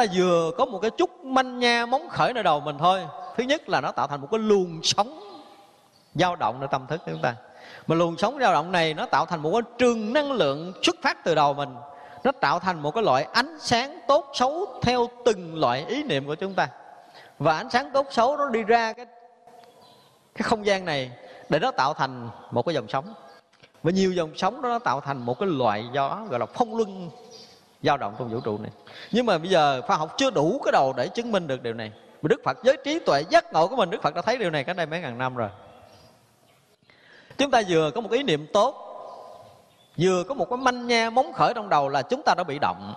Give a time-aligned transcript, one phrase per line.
[0.00, 3.06] ta vừa có một cái chút manh nha, móng khởi nơi đầu mình thôi.
[3.36, 5.20] Thứ nhất là nó tạo thành một cái luồng sống
[6.14, 7.34] dao động nơi tâm thức của chúng ta.
[7.86, 10.96] Mà luồng sống dao động này nó tạo thành một cái trường năng lượng xuất
[11.02, 11.68] phát từ đầu mình.
[12.24, 16.26] Nó tạo thành một cái loại ánh sáng tốt xấu theo từng loại ý niệm
[16.26, 16.68] của chúng ta.
[17.38, 19.06] Và ánh sáng tốt xấu nó đi ra cái
[20.34, 21.10] cái không gian này
[21.48, 23.14] để nó tạo thành một cái dòng sống
[23.82, 26.76] và nhiều dòng sống đó nó tạo thành một cái loại gió gọi là phong
[26.76, 27.10] luân
[27.82, 28.70] dao động trong vũ trụ này.
[29.10, 31.74] Nhưng mà bây giờ khoa học chưa đủ cái đầu để chứng minh được điều
[31.74, 31.92] này.
[32.22, 34.50] Mà đức phật với trí tuệ giác ngộ của mình, đức phật đã thấy điều
[34.50, 35.48] này cách đây mấy ngàn năm rồi.
[37.38, 38.74] Chúng ta vừa có một ý niệm tốt,
[39.98, 42.58] vừa có một cái manh nha móng khởi trong đầu là chúng ta đã bị
[42.58, 42.94] động.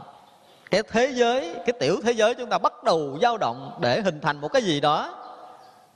[0.72, 4.22] Cái thế giới, cái tiểu thế giới chúng ta bắt đầu dao động để hình
[4.22, 5.16] thành một cái gì đó,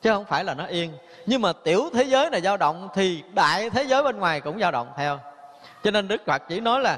[0.02, 0.92] chứ không phải là nó yên.
[1.26, 4.60] Nhưng mà tiểu thế giới này dao động thì đại thế giới bên ngoài cũng
[4.60, 5.20] dao động theo
[5.84, 6.98] cho nên đức phật chỉ nói là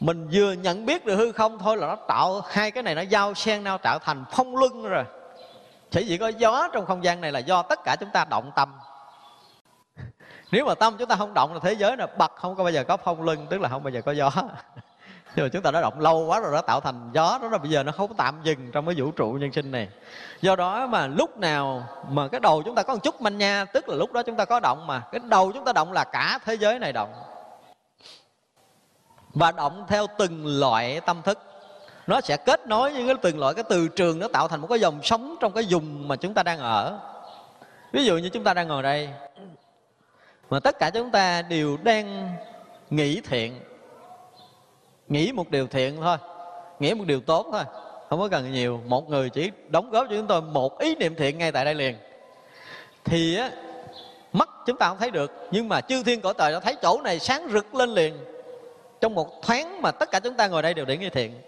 [0.00, 3.02] mình vừa nhận biết được hư không thôi là nó tạo, hai cái này nó
[3.02, 5.04] giao xen nhau tạo thành phong luân rồi.
[5.90, 8.52] Chỉ vì có gió trong không gian này là do tất cả chúng ta động
[8.56, 8.74] tâm.
[10.52, 12.72] Nếu mà tâm chúng ta không động là thế giới là bật, không có bao
[12.72, 14.30] giờ có phong luân, tức là không bao giờ có gió.
[15.36, 17.58] Nhưng mà chúng ta đã động lâu quá rồi nó tạo thành gió đó là
[17.58, 19.88] bây giờ nó không tạm dừng trong cái vũ trụ nhân sinh này.
[20.40, 23.64] Do đó mà lúc nào mà cái đầu chúng ta có một chút manh nha,
[23.64, 26.04] tức là lúc đó chúng ta có động mà, cái đầu chúng ta động là
[26.04, 27.29] cả thế giới này động
[29.34, 31.38] và động theo từng loại tâm thức.
[32.06, 34.66] Nó sẽ kết nối những cái từng loại, cái từ trường nó tạo thành một
[34.66, 36.98] cái dòng sống trong cái vùng mà chúng ta đang ở.
[37.92, 39.08] Ví dụ như chúng ta đang ngồi đây,
[40.50, 42.36] mà tất cả chúng ta đều đang
[42.90, 43.60] nghĩ thiện.
[45.08, 46.16] Nghĩ một điều thiện thôi
[46.80, 47.64] nghĩ một điều tốt thôi,
[48.10, 48.80] không có cần nhiều.
[48.86, 51.74] Một người chỉ đóng góp cho chúng tôi một ý niệm thiện ngay tại đây
[51.74, 51.96] liền.
[53.04, 53.50] Thì á,
[54.32, 57.00] mắt chúng ta không thấy được, nhưng mà chư thiên cõi trời đã thấy chỗ
[57.00, 58.14] này sáng rực lên liền
[59.00, 61.42] trong một thoáng mà tất cả chúng ta ngồi đây đều để nghi thiện,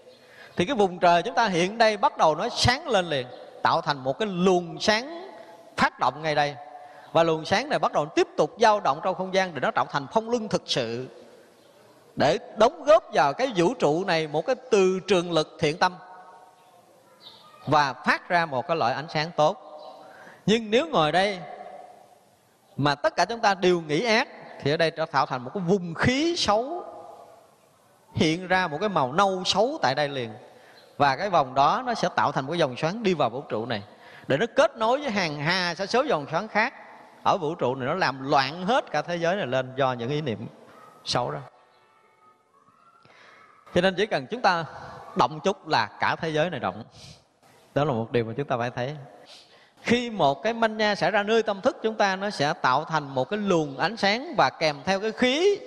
[0.57, 3.27] thì cái vùng trời chúng ta hiện đây bắt đầu nó sáng lên liền,
[3.63, 5.29] tạo thành một cái luồng sáng
[5.77, 6.55] phát động ngay đây.
[7.13, 9.71] Và luồng sáng này bắt đầu tiếp tục dao động trong không gian để nó
[9.71, 11.09] tạo thành phong luân thực sự,
[12.17, 15.95] để đóng góp vào cái vũ trụ này một cái từ trường lực thiện tâm
[17.67, 19.59] và phát ra một cái loại ánh sáng tốt.
[20.47, 21.39] Nhưng nếu ngồi đây
[22.77, 24.29] mà tất cả chúng ta đều nghĩ ác,
[24.61, 26.82] thì ở đây nó tạo thành một cái vùng khí xấu
[28.15, 30.31] hiện ra một cái màu nâu xấu tại đây liền.
[30.97, 33.41] Và cái vòng đó nó sẽ tạo thành một cái dòng xoắn đi vào vũ
[33.41, 33.83] trụ này.
[34.27, 36.75] Để nó kết nối với hàng hà sa số dòng xoắn khác
[37.23, 37.89] ở vũ trụ này.
[37.89, 40.47] Nó làm loạn hết cả thế giới này lên do những ý niệm
[41.05, 41.39] xấu đó.
[43.75, 44.65] Cho nên chỉ cần chúng ta
[45.17, 46.85] động chút là cả thế giới này động.
[47.75, 48.97] Đó là một điều mà chúng ta phải thấy.
[49.83, 52.85] Khi một cái manh nha xảy ra nơi tâm thức chúng ta, nó sẽ tạo
[52.85, 55.59] thành một cái luồng ánh sáng và kèm theo cái khí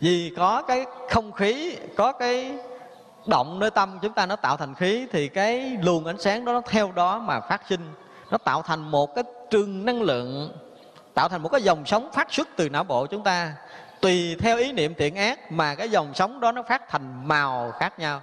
[0.00, 2.58] vì có cái không khí, có cái
[3.26, 6.52] động nơi tâm chúng ta nó tạo thành khí, thì cái luồng ánh sáng đó
[6.52, 7.80] nó theo đó mà phát sinh.
[8.30, 10.52] Nó tạo thành một cái trường năng lượng,
[11.14, 13.54] tạo thành một cái dòng sống phát xuất từ não bộ chúng ta,
[14.00, 17.72] tùy theo ý niệm thiện ác mà cái dòng sống đó nó phát thành màu
[17.78, 18.20] khác nhau.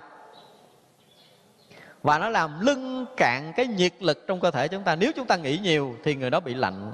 [2.03, 4.95] Và nó làm lưng cạn cái nhiệt lực trong cơ thể chúng ta.
[4.95, 6.93] Nếu chúng ta nghĩ nhiều thì người đó bị lạnh.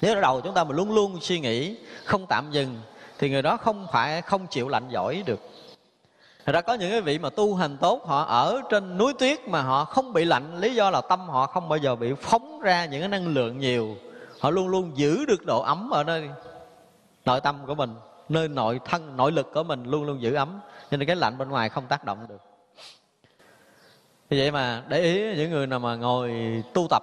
[0.00, 2.80] Nếu ở đầu chúng ta mà luôn luôn suy nghĩ, không tạm dừng
[3.18, 5.40] thì người đó không phải, không chịu lạnh giỏi được.
[6.46, 9.48] Thật ra có những cái vị mà tu hành tốt, họ ở trên núi tuyết
[9.48, 12.60] mà họ không bị lạnh, lý do là tâm họ không bao giờ bị phóng
[12.60, 13.96] ra những cái năng lượng nhiều.
[14.40, 16.30] Họ luôn luôn giữ được độ ấm ở nơi,
[17.24, 17.94] nội tâm của mình,
[18.28, 20.60] nơi nội thân, nội lực của mình luôn luôn giữ ấm.
[20.90, 22.40] Cho nên cái lạnh bên ngoài không tác động được.
[24.28, 26.32] Vì vậy mà để ý những người nào mà ngồi
[26.74, 27.02] tu tập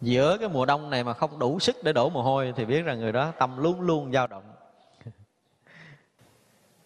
[0.00, 2.82] giữa cái mùa đông này mà không đủ sức để đổ mồ hôi thì biết
[2.82, 4.42] rằng người đó tâm luôn luôn dao động.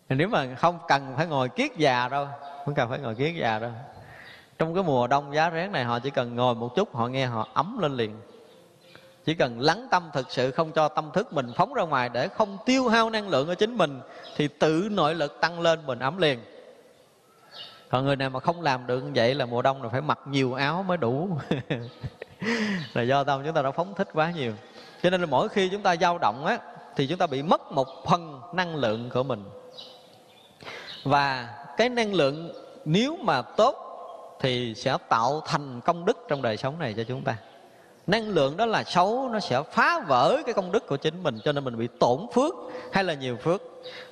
[0.08, 2.28] Nếu mà không cần phải ngồi kiết già đâu,
[2.64, 3.70] không cần phải ngồi kiết già đâu.
[4.58, 7.26] Trong cái mùa đông giá rét này họ chỉ cần ngồi một chút, họ nghe
[7.26, 8.16] họ ấm lên liền.
[9.25, 12.28] Chỉ cần lắng tâm thực sự, không cho tâm thức mình phóng ra ngoài để
[12.28, 14.00] không tiêu hao năng lượng ở chính mình,
[14.37, 16.38] thì tự nội lực tăng lên, mình ấm liền.
[17.90, 20.19] Còn người nào mà không làm được như vậy là mùa đông là phải mặc
[20.26, 21.38] nhiều áo mới đủ.
[22.94, 24.52] là do tâm chúng ta đã phóng thích quá nhiều.
[25.02, 26.58] Cho nên là mỗi khi chúng ta dao động á,
[26.96, 29.44] thì chúng ta bị mất một phần năng lượng của mình.
[31.05, 32.52] Và cái năng lượng
[32.85, 33.81] nếu mà tốt
[34.41, 37.37] thì sẽ tạo thành công đức trong đời sống này cho chúng ta.
[38.06, 41.38] Năng lượng đó là xấu, nó sẽ phá vỡ cái công đức của chính mình,
[41.44, 42.55] cho nên mình bị tổn phước
[42.93, 43.62] hay là nhiều phước.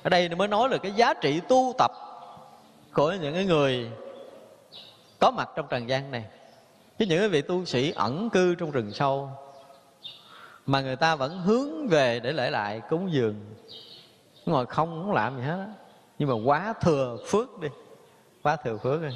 [0.03, 1.91] Ở đây mới nói là cái giá trị tu tập
[2.93, 3.89] của những cái người
[5.19, 6.23] có mặt trong trần gian này
[6.99, 9.29] chứ những cái vị tu sĩ ẩn cư trong rừng sâu
[10.65, 13.35] mà người ta vẫn hướng về để lễ lại cúng dường.
[14.45, 15.65] Ngồi không không làm gì hết
[16.19, 17.67] nhưng mà quá thừa phước đi
[18.43, 19.07] quá thừa phước đi,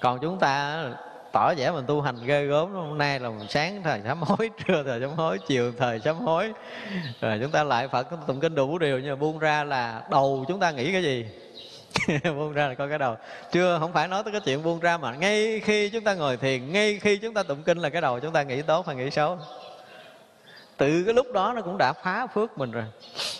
[0.00, 0.84] còn chúng ta
[1.32, 4.82] tỏ vẻ mình tu hành ghê gớm hôm nay là sáng thời sám hối trưa
[4.82, 6.52] thời sám hối chiều thời sám hối.
[7.20, 10.44] Rồi chúng ta lại phật tụng kinh đủ điều nhưng mà buông ra là đầu
[10.48, 11.26] chúng ta nghĩ cái gì?
[12.24, 13.16] buông ra là coi cái đầu.
[13.52, 16.36] Chưa, không phải nói tới cái chuyện buông ra mà ngay khi chúng ta ngồi
[16.36, 18.96] thiền, ngay khi chúng ta tụng kinh là cái đầu chúng ta nghĩ tốt hay
[18.96, 19.38] nghĩ xấu.
[20.76, 22.84] Từ cái lúc đó nó cũng đã phá phước mình rồi.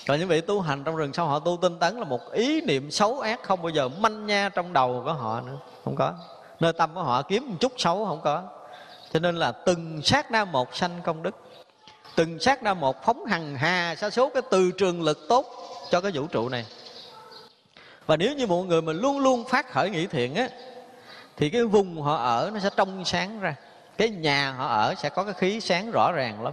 [0.07, 2.61] Còn những vị tu hành trong rừng sau họ tu tinh tấn là một ý
[2.61, 5.57] niệm xấu ác không bao giờ manh nha trong đầu của họ nữa.
[5.85, 6.15] Không có.
[6.61, 8.43] Nơi tâm của họ kiếm một chút xấu không có.
[9.13, 11.35] Cho nên là từng sát na một sanh công đức.
[12.17, 15.47] Từng sát na một phóng hằng hà sa số cái từ trường lực tốt
[15.91, 16.67] cho cái vũ trụ này
[18.07, 20.49] và nếu như một người mà luôn luôn phát khởi nghĩ thiện á,
[21.37, 23.55] thì cái vùng họ ở nó sẽ trong sáng ra.
[23.97, 26.53] Cái nhà họ ở sẽ có cái khí sáng rõ ràng lắm.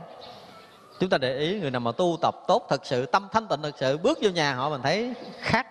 [0.99, 3.61] Chúng ta để ý người nào mà tu tập tốt thật sự, tâm thanh tịnh
[3.61, 5.67] thật sự, bước vô nhà họ mình thấy khác.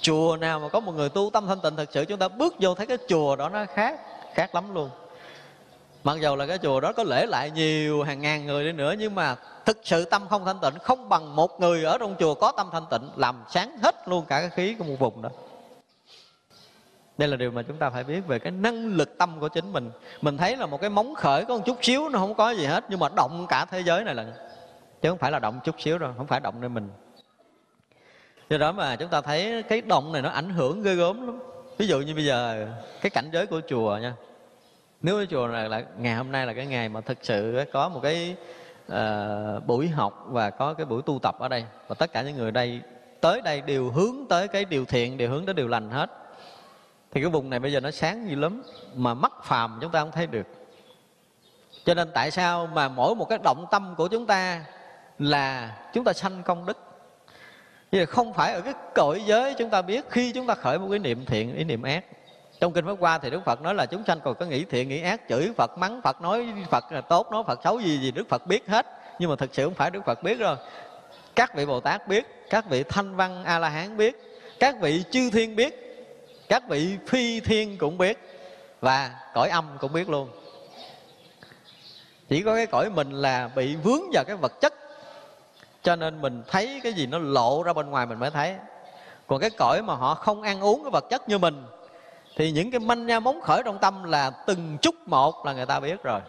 [0.00, 2.54] Chùa nào mà có một người tu tâm thanh tịnh thật sự, chúng ta bước
[2.60, 4.00] vô thấy cái chùa đó nó khác
[4.34, 4.90] khác lắm luôn
[6.04, 8.94] mặc dầu là cái chùa đó có lễ lại nhiều hàng ngàn người đi nữa,
[8.98, 12.34] nhưng mà thực sự tâm không thanh tịnh, không bằng một người ở trong chùa
[12.34, 15.28] có tâm thanh tịnh, làm sáng hết luôn cả cái khí của một vùng đó.
[17.18, 19.72] Đây là điều mà chúng ta phải biết về cái năng lực tâm của chính
[19.72, 19.90] mình.
[20.20, 22.64] Mình thấy là một cái móng khởi có một chút xíu nó không có gì
[22.64, 24.24] hết, nhưng mà động cả thế giới này là
[25.02, 26.90] chứ không phải là động chút xíu đâu, không phải động nơi mình.
[28.50, 31.38] Do đó mà chúng ta thấy cái động này nó ảnh hưởng ghê gớm lắm.
[31.78, 32.66] Ví dụ như bây giờ,
[33.00, 34.14] cái cảnh giới của chùa nha
[35.02, 37.88] nếu cái chùa này là ngày hôm nay là cái ngày mà thực sự có
[37.88, 38.36] một cái
[38.92, 41.64] uh, buổi học và có cái buổi tu tập ở đây.
[41.88, 42.80] Và tất cả những người đây
[43.20, 46.10] tới đây đều hướng tới cái điều thiện đều hướng tới điều lành hết.
[47.12, 48.62] Thì cái vùng này bây giờ nó sáng như lắm
[48.94, 50.46] mà mắt phàm chúng ta không thấy được.
[51.84, 54.64] Cho nên tại sao mà mỗi một cái động tâm của chúng ta
[55.18, 56.78] là chúng ta sanh công đức?
[57.92, 60.86] Vậy không phải ở cái cõi giới chúng ta biết khi chúng ta khởi một
[60.90, 62.04] cái niệm thiện ý niệm ác
[62.62, 64.88] trong kinh pháp qua thì đức phật nói là chúng sanh còn có nghĩ thiện,
[64.88, 68.10] nghĩ ác, chửi phật, mắng phật, nói phật là tốt, nói phật xấu gì gì
[68.10, 68.86] đức phật biết hết.
[69.18, 70.56] Nhưng mà thực sự không phải đức phật biết rồi
[71.34, 74.16] các vị bồ tát biết, các vị thanh văn a la hán biết,
[74.60, 75.74] các vị chư thiên biết,
[76.48, 78.18] các vị phi thiên cũng biết,
[78.80, 80.28] và cõi âm cũng biết luôn.
[82.28, 84.74] Chỉ có cái cõi mình là bị vướng vào cái vật chất,
[85.82, 88.54] cho nên mình thấy cái gì nó lộ ra bên ngoài mình mới thấy.
[89.26, 91.64] Còn cái cõi mà họ không ăn uống cái vật chất như mình
[92.36, 95.66] thì những cái manh nha móng khởi trong tâm là từng chút một là người
[95.66, 96.20] ta biết rồi.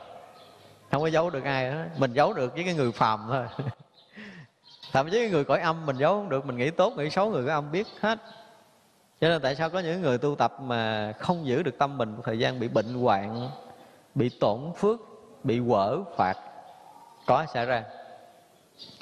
[0.91, 1.85] Không có giấu được ai hết.
[1.97, 3.45] Mình giấu được với cái người phàm thôi.
[4.91, 7.29] Thậm chí cái người cõi âm mình giấu không được, mình nghĩ tốt, nghĩ xấu,
[7.29, 8.19] người cõi âm biết hết.
[9.21, 12.15] Cho nên tại sao có những người tu tập mà không giữ được tâm mình
[12.15, 13.49] một thời gian bị bệnh hoạn,
[14.15, 14.99] bị tổn phước,
[15.43, 16.37] bị quở phạt?
[17.25, 17.83] Có xảy ra.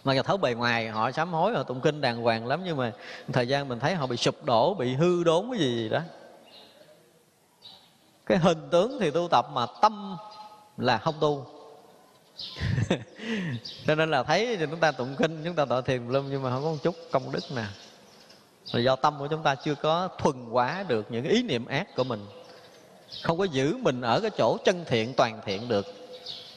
[0.04, 2.92] Mà thấu bề ngoài, họ sám hối, họ tụng kinh đàng hoàng lắm, nhưng mà
[3.34, 6.00] thời gian mình thấy họ bị sụp đổ, bị hư đốn cái gì gì đó
[8.26, 10.18] cái hình tướng thì tu tập mà tâm
[10.78, 11.46] là không tu.
[13.88, 16.50] Cho nên là thấy chúng ta tụng kinh chúng ta tọa thiền lum nhưng mà
[16.50, 17.70] không có một chút công đức nào.
[18.72, 21.96] Là do tâm của chúng ta chưa có thuần hóa được những ý niệm ác
[21.96, 22.26] của mình.
[23.24, 25.86] Không có giữ mình ở cái chỗ chân thiện toàn thiện được.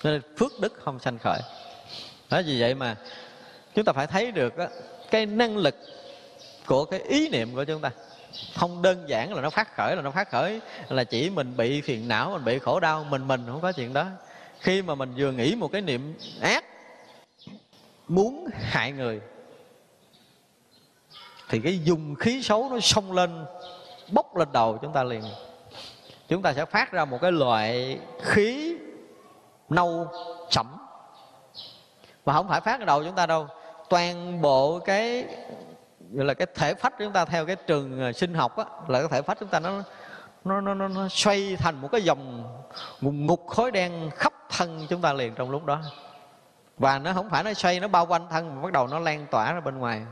[0.04, 1.40] Nên phước đức không sanh khởi.
[2.30, 2.96] Đó vì vậy mà
[3.74, 4.66] chúng ta phải thấy được đó,
[5.10, 5.74] cái năng lực
[6.66, 7.90] của cái ý niệm của chúng ta
[8.54, 11.80] không đơn giản là nó phát khởi, là nó phát khởi, là chỉ mình bị
[11.80, 14.06] phiền não, mình bị khổ đau, mình mình không có chuyện đó.
[14.60, 16.64] Khi mà mình vừa nghĩ một cái niệm ác
[18.08, 19.20] muốn hại người,
[21.48, 23.44] thì cái dùng khí xấu nó xông lên,
[24.08, 25.22] bốc lên đầu chúng ta liền.
[26.28, 28.76] Chúng ta sẽ phát ra một cái loại khí
[29.68, 30.06] nâu
[30.50, 30.66] sẫm
[32.24, 33.46] mà không phải phát ở đầu chúng ta đâu,
[33.88, 35.24] toàn bộ cái
[36.12, 38.99] gọi là cái thể phách chúng ta theo cái trường ờ, sinh học á là
[38.99, 39.82] cái thể phách chúng ta nó
[40.44, 42.44] nó nó nó, nó xoay thành một cái dòng
[43.00, 45.80] ngục, ngục khói đen khắp thân chúng ta liền trong lúc đó.
[46.78, 49.26] Và nó không phải nó xoay nó bao quanh thân mà bắt đầu nó lan
[49.30, 50.02] tỏa ra bên ngoài.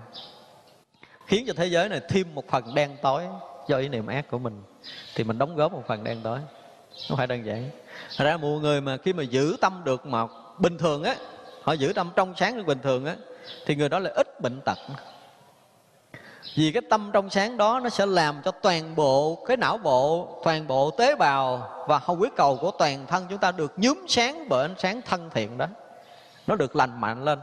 [1.27, 3.25] Khiến cho thế giới này thêm một phần đen tối
[3.69, 4.63] do ý niệm ác của mình.
[5.15, 6.39] Thì mình đóng góp một phần đen tối.
[7.09, 7.71] Không phải đơn giản.
[8.17, 10.27] Thật ra một người mà khi mà giữ tâm được mà
[10.59, 11.17] bình thường á
[11.63, 13.17] họ giữ tâm trong sáng được bình thường á
[13.67, 14.79] thì người đó là ít bệnh tật
[16.55, 20.29] vì cái tâm trong sáng đó nó sẽ làm cho toàn bộ cái não bộ,
[20.45, 23.99] toàn bộ tế bào và hầu huyết cầu của toàn thân chúng ta được nhúm
[24.09, 25.67] sáng bởi ánh sáng thân thiện đó.
[26.47, 27.39] Nó được lành mạnh lên.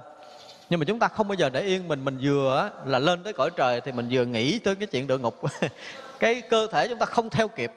[0.69, 3.33] Nhưng mà chúng ta không bao giờ để yên mình mình vừa là lên tới
[3.33, 5.41] cõi trời thì mình vừa nghĩ tới cái chuyện địa ngục.
[6.19, 7.71] Cái cơ thể chúng ta không theo kịp.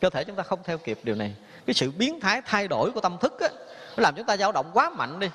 [0.00, 1.34] Cơ thể chúng ta không theo kịp điều này.
[1.66, 3.48] Cái sự biến thái, thay đổi của tâm thức á,
[3.96, 5.28] nó làm chúng ta dao động quá mạnh đi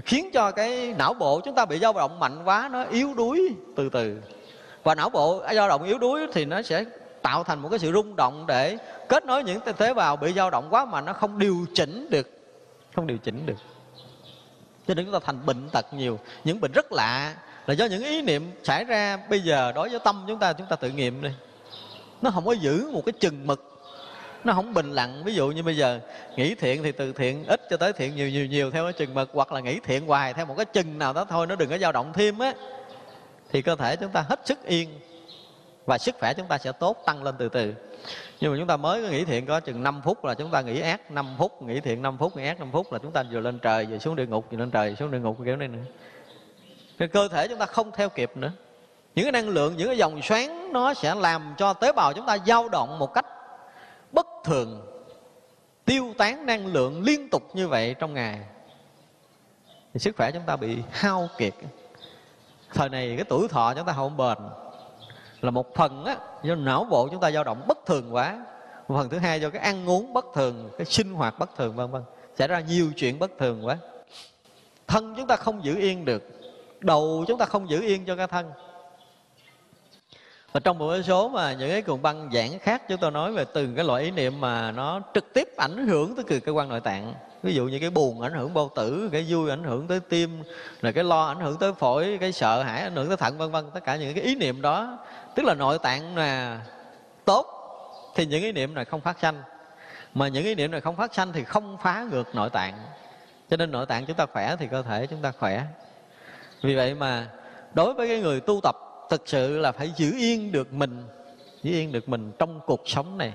[0.00, 3.54] khiến cho cái não bộ chúng ta bị dao động mạnh quá, nó yếu đuối
[3.76, 4.22] từ từ.
[4.82, 6.84] Và não bộ dao động yếu đuối thì nó sẽ
[7.22, 8.76] tạo thành một cái sự rung động để
[9.08, 12.28] kết nối những tế bào bị dao động quá mà nó không điều chỉnh được.
[12.94, 13.56] Không điều chỉnh được.
[14.88, 16.18] Cho nên chúng ta thành bệnh tật nhiều.
[16.44, 17.34] Những bệnh rất lạ
[17.66, 19.16] là do những ý niệm xảy ra.
[19.30, 21.30] Bây giờ đối với tâm chúng ta chúng ta tự nghiệm đi.
[22.22, 23.73] Nó không có giữ một cái chừng mực
[24.46, 25.22] nó không bình lặng.
[25.24, 26.00] Ví dụ như bây giờ
[26.36, 29.14] nghĩ thiện thì từ thiện, ít cho tới thiện, nhiều nhiều nhiều theo cái chừng
[29.14, 31.70] mực, hoặc là nghĩ thiện hoài theo một cái chừng nào đó thôi, nó đừng
[31.70, 32.52] có dao động thêm á,
[33.52, 35.00] thì cơ thể chúng ta hết sức yên
[35.86, 37.74] và sức khỏe chúng ta sẽ tốt, tăng lên từ từ.
[38.40, 40.60] Nhưng mà chúng ta mới có nghĩ thiện có chừng 5 phút là chúng ta
[40.60, 43.22] nghĩ ác 5 phút nghĩ thiện 5 phút nghĩ ác 5 phút là chúng ta
[43.30, 45.56] vừa lên trời, vừa xuống địa ngục, vừa lên trời, vừa xuống địa ngục, kiểu
[45.56, 45.82] này nữa.
[46.98, 48.52] Cái cơ thể chúng ta không theo kịp nữa.
[49.14, 52.26] Những cái năng lượng, những cái dòng xoáy nó sẽ làm cho tế bào chúng
[52.26, 53.26] ta dao động một cách
[54.14, 54.86] bất thường,
[55.84, 58.40] tiêu tán năng lượng liên tục như vậy trong ngày,
[59.94, 61.54] thì sức khỏe chúng ta bị hao kiệt.
[62.74, 64.38] Thời này cái tuổi thọ chúng ta không bền.
[65.40, 68.46] Là một phần á, do não bộ chúng ta dao động bất thường quá.
[68.88, 71.76] Một phần thứ hai do cái ăn uống bất thường, cái sinh hoạt bất thường,
[71.76, 72.02] vân vân.
[72.36, 73.78] Xảy ra nhiều chuyện bất thường quá.
[74.86, 76.22] Thân chúng ta không giữ yên được.
[76.80, 78.50] Đầu chúng ta không giữ yên cho cái thân
[80.54, 83.44] và trong một số mà những cái cuộn băng giảng khác chúng tôi nói về
[83.54, 86.80] từng cái loại ý niệm mà nó trực tiếp ảnh hưởng tới cơ quan nội
[86.80, 87.14] tạng.
[87.42, 90.42] Ví dụ như cái buồn ảnh hưởng bao tử, cái vui ảnh hưởng tới tim,
[90.82, 93.50] rồi cái lo ảnh hưởng tới phổi, cái sợ hãi ảnh hưởng tới thận, vân
[93.50, 93.64] vân.
[93.74, 94.98] Tất cả những cái ý niệm đó,
[95.34, 96.60] tức là nội tạng là
[97.24, 97.46] tốt,
[98.14, 99.42] thì những ý niệm này không phát sanh.
[100.14, 102.74] Mà những ý niệm này không phát sanh thì không phá ngược nội tạng.
[103.50, 105.62] Cho nên nội tạng chúng ta khỏe thì cơ thể chúng ta khỏe.
[106.62, 107.28] Vì vậy mà
[107.74, 108.76] đối với cái người tu tập
[109.14, 111.04] thực sự là phải giữ yên được mình
[111.62, 113.32] giữ yên được mình trong cuộc sống này.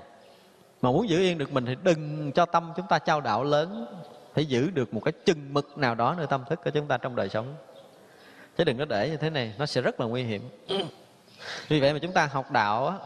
[0.81, 3.85] Mà muốn giữ yên được mình thì đừng cho tâm chúng ta trao đạo lớn.
[4.33, 6.97] Phải giữ được một cái chừng mực nào đó nơi tâm thức của chúng ta
[6.97, 7.55] trong đời sống.
[8.57, 10.49] Chứ đừng có để như thế này nó sẽ rất là nguy hiểm.
[11.67, 12.97] Vì vậy mà chúng ta học đạo á,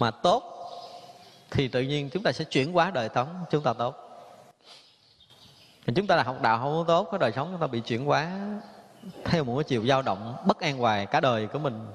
[0.00, 0.42] mà tốt
[1.50, 3.94] thì tự nhiên chúng ta sẽ chuyển hóa đời sống chúng ta tốt.
[5.86, 8.04] Thì chúng ta là học đạo không tốt cái đời sống chúng ta bị chuyển
[8.04, 8.30] hóa
[9.24, 11.86] theo một cái chiều dao động bất an hoài cả đời của mình.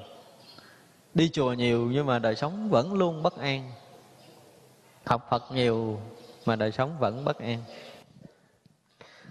[1.13, 3.72] Đi chùa nhiều nhưng mà đời sống vẫn luôn bất an.
[5.05, 6.00] Học phật nhiều
[6.46, 7.60] mà đời sống vẫn bất an.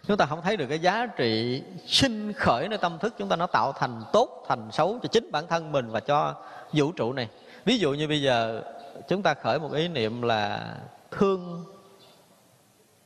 [0.07, 3.15] Chúng ta không thấy được cái giá trị sinh khởi nơi tâm thức.
[3.19, 6.35] Chúng ta nó tạo thành tốt, thành xấu cho chính bản thân mình và cho
[6.73, 7.29] vũ trụ này.
[7.65, 8.63] Ví dụ như bây giờ
[9.09, 10.75] chúng ta khởi một ý niệm là
[11.11, 11.65] thương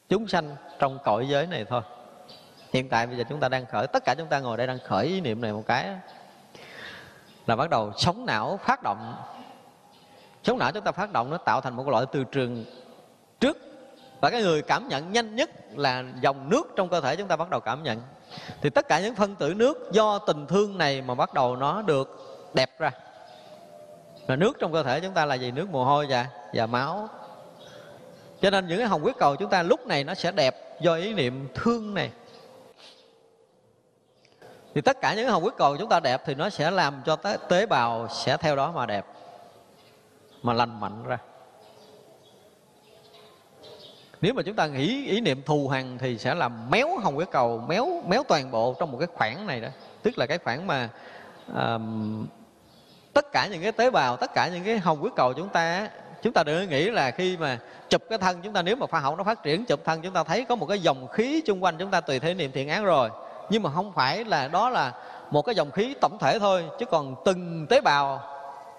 [0.08, 1.82] chúng sanh trong cõi giới này thôi
[2.76, 4.78] hiện tại bây giờ chúng ta đang khởi, tất cả chúng ta ngồi đây đang
[4.84, 5.88] khởi ý niệm này một cái
[7.46, 9.14] là bắt đầu sống não phát động.
[10.44, 12.64] Sống não chúng ta phát động nó tạo thành một loại từ trường
[13.40, 13.56] trước,
[14.20, 17.36] và cái người cảm nhận nhanh nhất là dòng nước trong cơ thể chúng ta
[17.36, 18.00] bắt đầu cảm nhận.
[18.60, 21.82] Thì tất cả những phân tử nước do tình thương này mà bắt đầu nó
[21.82, 22.18] được
[22.54, 22.90] đẹp ra.
[24.26, 25.50] Là nước trong cơ thể chúng ta là gì?
[25.50, 27.08] Nước mồ hôi và và máu.
[28.40, 30.94] Cho nên những cái hồng huyết cầu chúng ta lúc này nó sẽ đẹp do
[30.94, 32.10] ý niệm thương này
[34.76, 37.16] thì tất cả những hồng huyết cầu chúng ta đẹp thì nó sẽ làm cho
[37.48, 39.06] tế bào sẽ theo đó mà đẹp
[40.42, 41.18] mà lành mạnh ra.
[44.20, 47.30] Nếu mà chúng ta nghĩ ý niệm thù hằn thì sẽ làm méo hồng huyết
[47.30, 49.68] cầu méo méo toàn bộ trong một cái khoảng này đó.
[50.02, 50.88] Tức là cái khoảng mà
[51.54, 52.26] um,
[53.12, 55.88] tất cả những cái tế bào tất cả những cái hồng huyết cầu chúng ta
[56.22, 59.00] chúng ta đừng nghĩ là khi mà chụp cái thân chúng ta nếu mà khoa
[59.00, 61.64] học nó phát triển chụp thân chúng ta thấy có một cái dòng khí chung
[61.64, 63.10] quanh chúng ta tùy theo niệm thiện án rồi
[63.48, 64.92] nhưng mà không phải là đó là
[65.30, 68.22] một cái dòng khí tổng thể thôi, chứ còn từng tế bào,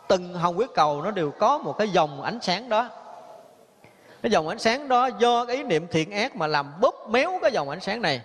[0.08, 2.90] từng hồng huyết cầu nó đều có một cái dòng ánh sáng đó.
[4.22, 7.40] Cái dòng ánh sáng đó do cái ý niệm thiện ác mà làm bóp méo
[7.42, 8.22] cái dòng ánh sáng này.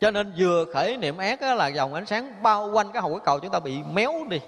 [0.00, 3.24] Cho nên vừa khởi niệm ác là dòng ánh sáng bao quanh cái hồng huyết
[3.24, 4.40] cầu chúng ta bị méo đi.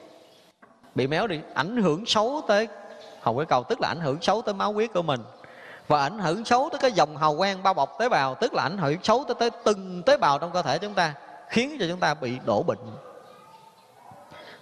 [0.95, 2.69] Bị méo đi, ảnh hưởng xấu tới
[3.21, 5.21] hồng huyết cầu, tức là ảnh hưởng xấu tới máu huyết của mình
[5.91, 8.63] và ảnh hưởng xấu tới cái dòng hào quang bao bọc tế bào tức là
[8.63, 11.15] ảnh hưởng xấu tới, tới từng tế bào trong cơ thể chúng ta
[11.49, 12.79] khiến cho chúng ta bị đổ bệnh.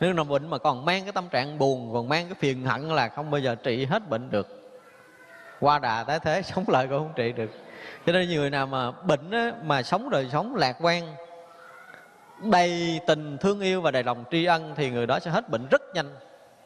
[0.01, 2.89] Nếu nằm bệnh mà còn mang cái tâm trạng buồn còn mang cái phiền hận
[2.89, 4.73] là không bao giờ trị hết bệnh được.
[5.61, 7.51] Qua đà tái thế sống lại cũng không trị được.
[8.07, 11.15] Cho nên nhiều người nào mà bệnh á, mà sống đời sống lạc quan
[12.43, 15.67] đầy tình thương yêu và đầy lòng tri ân thì người đó sẽ hết bệnh
[15.71, 16.11] rất nhanh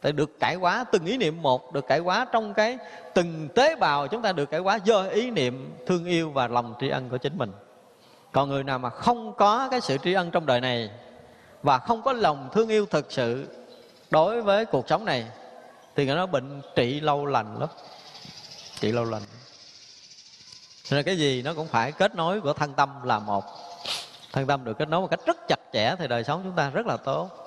[0.03, 2.79] tại được cải hóa từng ý niệm một, được cải hóa trong cái
[3.15, 6.75] từng tế bào chúng ta được cải hóa do ý niệm thương yêu và lòng
[6.81, 7.53] tri ân của chính mình.
[8.33, 10.91] Còn người nào mà không có cái sự tri ân trong đời này
[11.63, 13.49] và không có lòng thương yêu thực sự
[14.11, 15.27] đối với cuộc sống này,
[15.97, 17.69] thì người đó bệnh trị lâu lành lắm.
[18.81, 19.23] Trị lâu lành.
[20.91, 23.45] Nên cái gì nó cũng phải kết nối của thân tâm là một.
[24.33, 26.71] Thân tâm được kết nối một cách rất chặt chẽ thì đời sống chúng ta
[26.71, 27.42] rất là tốt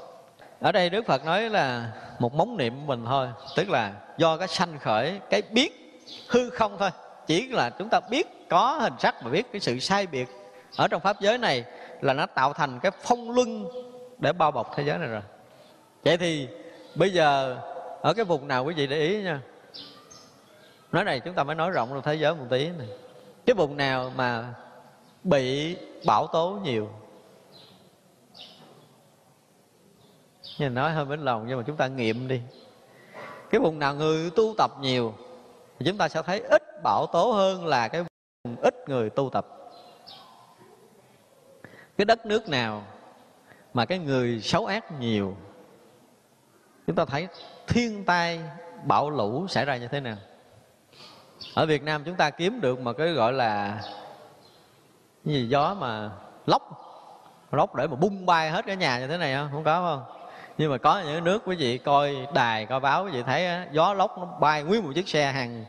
[0.59, 4.37] ở đây đức phật nói là một móng niệm của mình thôi, tức là do
[4.37, 6.89] cái sanh khởi, cái biết hư không thôi.
[7.27, 10.27] Chỉ là chúng ta biết, có hình sắc và biết cái sự sai biệt.
[10.77, 11.63] Ở trong pháp giới này
[12.01, 13.65] là nó tạo thành cái phong luân
[14.19, 15.21] để bao bọc thế giới này rồi.
[16.03, 16.47] Vậy thì
[16.95, 17.57] bây giờ,
[18.01, 19.41] ở cái vùng nào quý vị để ý nha?
[20.91, 22.87] Nói này chúng ta mới nói rộng trong thế giới một tí này.
[23.45, 24.53] Cái vùng nào mà
[25.23, 26.89] bị bão tố nhiều?
[30.57, 32.41] Nhìn nói hơi bên lòng, nhưng mà chúng ta nghiệm đi.
[33.49, 35.13] Cái vùng nào người tu tập nhiều,
[35.79, 38.03] thì chúng ta sẽ thấy ít bảo tố hơn là cái
[38.43, 39.47] vùng ít người tu tập.
[41.97, 42.83] Cái đất nước nào
[43.73, 45.35] mà cái người xấu ác nhiều,
[46.87, 47.27] chúng ta thấy
[47.67, 48.39] thiên tai,
[48.83, 50.17] bão lũ xảy ra như thế nào?
[51.53, 53.81] Ở Việt Nam chúng ta kiếm được mà cái gọi là,
[55.25, 56.09] cái gì, gió mà
[56.45, 56.81] lốc
[57.51, 59.49] lốc để mà bung bay hết cái nhà như thế này không?
[59.51, 60.24] Không có không?
[60.57, 63.93] Nhưng mà có những nước quý vị coi đài, coi báo quý vị thấy gió
[63.93, 65.65] lốc nó bay nguyên một chiếc xe hàng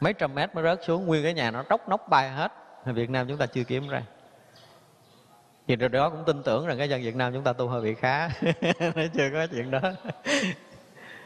[0.00, 2.52] mấy trăm mét mới rớt xuống, nguyên cái nhà nó tróc nóc bay hết.
[2.84, 4.02] Ở Việt Nam chúng ta chưa kiếm ra.
[5.66, 7.82] Vì điều đó cũng tin tưởng rằng cái dân Việt Nam chúng ta tu hơi
[7.82, 8.28] bị khá.
[8.80, 9.80] Nó chưa có chuyện đó.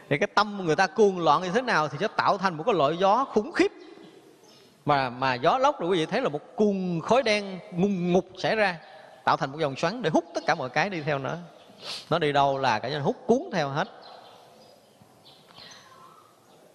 [0.09, 2.63] Thì cái tâm người ta cuồng loạn như thế nào thì sẽ tạo thành một
[2.63, 3.71] cái loại gió khủng khiếp.
[4.85, 8.25] Mà mà gió lốc rồi quý vị thấy là một cuồng khói đen ngùng ngục
[8.37, 8.77] xảy ra,
[9.23, 11.37] tạo thành một dòng xoắn để hút tất cả mọi cái đi theo nữa
[12.09, 13.87] nó đi đâu là cả hút cuốn theo hết.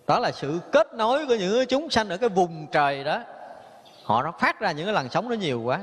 [0.07, 3.21] Đó là sự kết nối của những chúng sanh ở cái vùng trời đó.
[4.05, 5.81] Họ nó phát ra những cái làn sóng nó nhiều quá.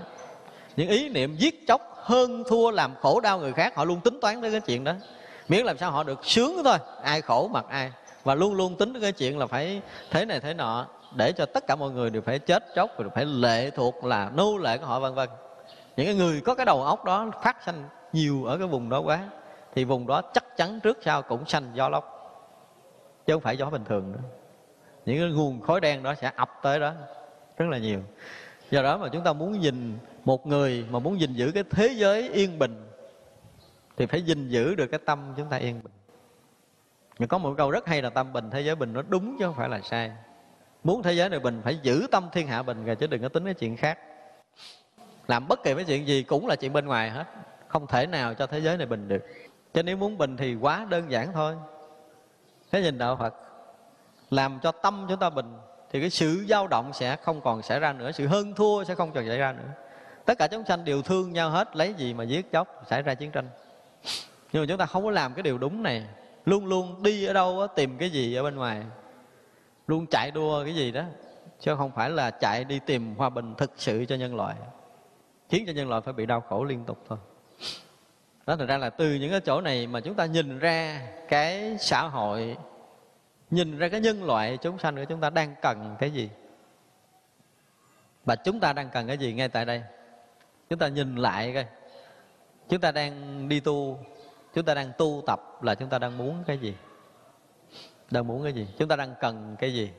[0.76, 4.20] Những ý niệm giết chóc, hơn thua, làm khổ đau người khác, họ luôn tính
[4.22, 4.94] toán tới cái chuyện đó.
[5.48, 7.92] Miễn làm sao họ được sướng thôi, ai khổ mặc ai.
[8.24, 11.46] Và luôn luôn tính tới cái chuyện là phải thế này thế nọ, để cho
[11.46, 14.78] tất cả mọi người đều phải chết chóc và phải lệ thuộc là nô lệ
[14.78, 15.30] của họ, vân vân.
[15.98, 19.00] Những cái người có cái đầu óc đó phát sanh nhiều ở cái vùng đó
[19.00, 19.30] quá,
[19.76, 22.06] thì vùng đó chắc chắn trước sau cũng sanh gió lốc,
[23.26, 24.20] chứ không phải gió bình thường nữa.
[25.06, 26.94] Những cái nguồn khói đen đó sẽ ập tới đó
[27.58, 28.00] rất là nhiều.
[28.72, 31.88] Do đó mà chúng ta muốn nhìn một người mà muốn gìn giữ cái thế
[31.88, 32.88] giới yên bình,
[33.98, 35.94] thì phải gìn giữ được cái tâm chúng ta yên bình.
[37.20, 39.46] Nhưng có một câu rất hay là tâm bình, thế giới bình nó đúng chứ
[39.46, 40.12] không phải là sai.
[40.84, 43.30] Muốn thế giới này bình, phải giữ tâm thiên hạ bình, rồi chứ đừng có
[43.30, 44.00] tính cái chuyện khác.
[45.28, 47.26] Làm bất kỳ cái chuyện gì cũng là chuyện bên ngoài hết
[47.76, 49.26] không thể nào cho thế giới này bình được.
[49.74, 51.56] Cho nếu muốn bình thì quá đơn giản thôi.
[52.72, 53.34] Thế nhìn đạo phật,
[54.30, 55.58] làm cho tâm chúng ta bình,
[55.92, 58.96] thì cái sự dao động sẽ không còn xảy ra nữa, sự hơn thua sẽ
[58.96, 59.70] không còn xảy ra nữa.
[60.26, 63.14] Tất cả chúng sanh đều thương nhau hết, lấy gì mà giết chóc, xảy ra
[63.14, 63.50] chiến tranh.
[64.52, 66.06] Nhưng mà chúng ta không có làm cái điều đúng này.
[66.46, 68.86] Luôn luôn đi ở đâu tìm cái gì ở bên ngoài.
[69.88, 71.04] Luôn chạy đua cái gì đó.
[71.60, 74.56] Chứ không phải là chạy đi tìm hòa bình thực sự cho nhân loại.
[75.50, 77.18] Khiến cho nhân loại phải bị đau khổ liên tục thôi
[78.46, 81.78] đó thật ra là từ những cái chỗ này mà chúng ta nhìn ra cái
[81.80, 82.58] xã hội,
[83.50, 86.30] nhìn ra cái nhân loại chúng sanh của chúng ta đang cần cái gì?
[88.26, 89.84] Và chúng ta đang cần cái gì ngay tại đây?
[90.70, 91.66] Chúng ta nhìn lại coi.
[92.70, 94.00] Chúng ta đang đi tu,
[94.54, 96.76] chúng ta đang tu tập là chúng ta đang muốn cái gì?
[98.12, 98.68] Đang muốn cái gì?
[98.78, 99.92] Chúng ta đang cần cái gì?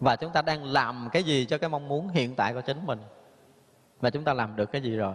[0.00, 2.86] Và chúng ta đang làm cái gì cho cái mong muốn hiện tại của chính
[2.86, 2.98] mình?
[4.00, 5.14] Và chúng ta làm được cái gì rồi?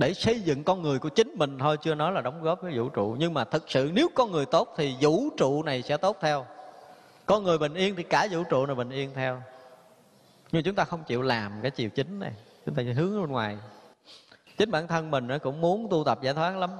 [0.00, 2.78] Để xây dựng con người của chính mình thôi, chưa nói là đóng góp với
[2.78, 3.16] vũ trụ.
[3.18, 6.46] Nhưng mà thực sự nếu con người tốt thì vũ trụ này sẽ tốt theo.
[7.26, 9.42] Con người bình yên thì cả vũ trụ này bình yên theo.
[10.52, 12.32] Nhưng chúng ta không chịu làm cái chiều chính này.
[12.66, 13.58] Chúng ta hướng bên ngoài.
[14.58, 16.70] Chính bản thân mình nó cũng muốn tu tập giải thoát lắm.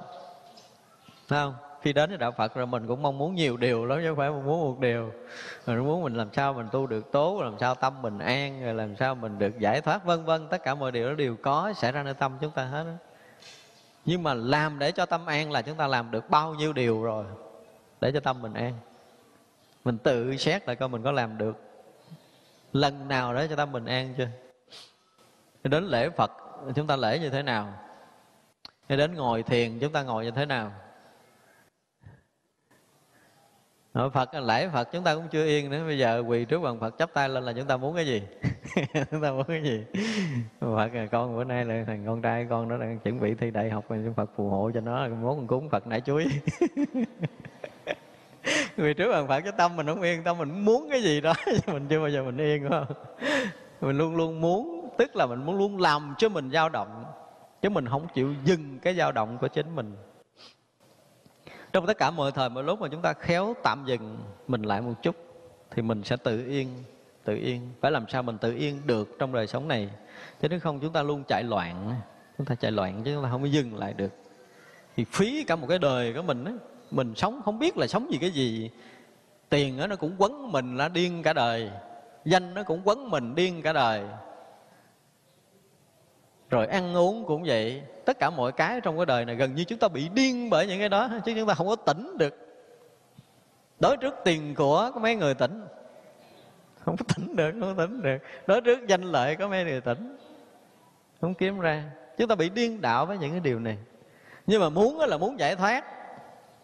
[1.29, 1.55] Thấy không?
[1.83, 4.17] Khi đến với đạo Phật rồi mình cũng mong muốn nhiều điều lắm, chứ không
[4.17, 5.13] phải muốn một điều.
[5.67, 8.75] Mình muốn mình làm sao mình tu được tốt, làm sao tâm mình an, rồi
[8.75, 10.49] làm sao mình được giải thoát, vân vân.
[10.49, 13.10] Tất cả mọi điều đó đều có xảy ra nơi tâm chúng ta hết đó
[14.05, 17.03] nhưng mà làm để cho tâm an là chúng ta làm được bao nhiêu điều
[17.03, 17.25] rồi,
[18.01, 18.75] để cho tâm mình an.
[19.85, 21.57] Mình tự xét lại coi mình có làm được
[22.73, 24.29] lần nào để cho tâm mình an chưa?
[25.65, 26.31] Đến lễ phật,
[26.75, 27.73] chúng ta lễ như thế nào?
[28.89, 30.73] Đến ngồi thiền, chúng ta ngồi như thế nào?
[33.95, 36.81] Nói Phật lễ Phật chúng ta cũng chưa yên nữa, bây giờ quỳ trước bằng
[36.81, 38.23] Phật chắp tay lên là chúng ta muốn cái gì?
[39.11, 39.85] Chúng ta muốn cái gì?
[40.61, 43.51] Phật là con bữa nay là thằng con trai con nó đang chuẩn bị thi
[43.51, 46.27] đại học Chúng Phật phù hộ cho nó, muốn con cúng Phật nãy chuối.
[48.77, 51.35] Quỳ trước bằng Phật cái tâm mình không yên, tâm mình muốn cái gì đó
[51.67, 52.87] mình chưa bao giờ mình yên không?
[53.81, 57.05] Mình luôn luôn muốn, tức là mình muốn luôn làm cho mình dao động,
[57.63, 59.97] chứ mình không chịu dừng cái dao động của chính mình
[61.73, 64.81] trong tất cả mọi thời, mọi lúc mà chúng ta khéo tạm dừng mình lại
[64.81, 65.17] một chút,
[65.71, 66.69] thì mình sẽ tự yên
[67.25, 67.69] tự yên.
[67.81, 69.89] Phải làm sao mình tự yên được trong đời sống này?
[70.43, 71.95] Chứ nếu không, chúng ta luôn chạy loạn.
[72.39, 74.13] Chúng ta chạy loạn chứ chúng ta không có dừng lại được.
[74.97, 76.53] Thì phí cả một cái đời của mình á,
[76.91, 78.71] mình sống không biết là sống gì cái gì.
[79.49, 81.71] Tiền nó cũng quấn mình là điên cả đời.
[82.25, 84.05] Danh nó cũng quấn mình điên cả đời
[86.51, 87.83] rồi ăn uống cũng vậy.
[88.05, 90.67] Tất cả mọi cái trong cái đời này gần như chúng ta bị điên bởi
[90.67, 92.35] những cái đó, chứ chúng ta không có tỉnh được.
[93.81, 95.65] Đối trước tiền của có mấy người tỉnh?
[96.85, 98.19] Không có tỉnh được, không có tỉnh được.
[98.47, 100.17] Đối trước danh lợi có mấy người tỉnh?
[101.21, 101.85] Không kiếm ra.
[102.19, 103.79] Chúng ta bị điên đạo với những cái điều này.
[104.47, 105.85] Nhưng mà muốn là muốn giải thoát.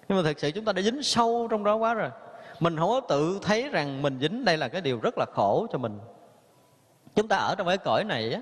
[0.08, 2.10] Nhưng mà thực sự chúng ta đã dính sâu trong đó quá rồi.
[2.60, 5.66] Mình không có tự thấy rằng mình dính đây là cái điều rất là khổ
[5.72, 5.98] cho mình.
[7.14, 8.40] Chúng ta ở trong cái cõi này á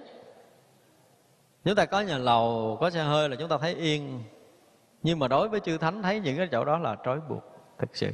[1.65, 4.23] chúng ta có nhà lầu, có xe hơi là chúng ta thấy yên.
[5.03, 7.43] Nhưng mà đối với chư thánh thấy những cái chỗ đó là trói buộc
[7.79, 8.11] thực sự.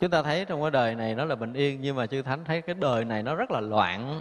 [0.00, 2.44] Chúng ta thấy trong cái đời này nó là bình yên, nhưng mà chư thánh
[2.44, 4.20] thấy cái đời này nó rất là loạn.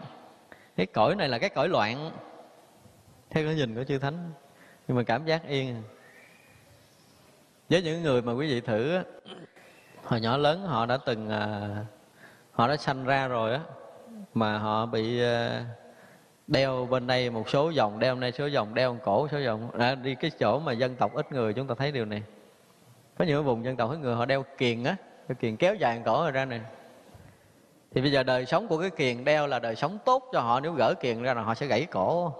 [0.75, 2.11] Cái cõi này là cái cõi loạn.
[3.29, 4.31] Theo cái nhìn của chư thánh,
[4.87, 5.83] nhưng mà cảm giác yên.
[7.69, 8.99] Với những người mà quý vị thử
[10.03, 11.69] hồi nhỏ lớn họ đã từng à,
[12.51, 13.59] họ đã sanh ra rồi á,
[14.33, 15.65] mà họ bị à,
[16.47, 19.71] đeo bên đây một số dòng đeo bên đây số dòng đeo cổ số dòng.
[19.79, 22.23] À, đi cái chỗ mà dân tộc ít người chúng ta thấy điều này.
[23.17, 24.95] Có những vùng dân tộc ít người họ đeo kiền á
[25.27, 26.61] cái kiền kéo dài cổ rồi ra này.
[27.93, 30.59] Thì bây giờ đời sống của cái kiền đeo là đời sống tốt cho họ
[30.59, 32.33] nếu gỡ kiền ra là họ sẽ gãy cổ.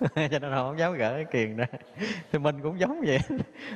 [0.14, 1.66] Cho nên họ không dám gỡ cái kiền ra.
[2.32, 3.18] Thì mình cũng giống vậy.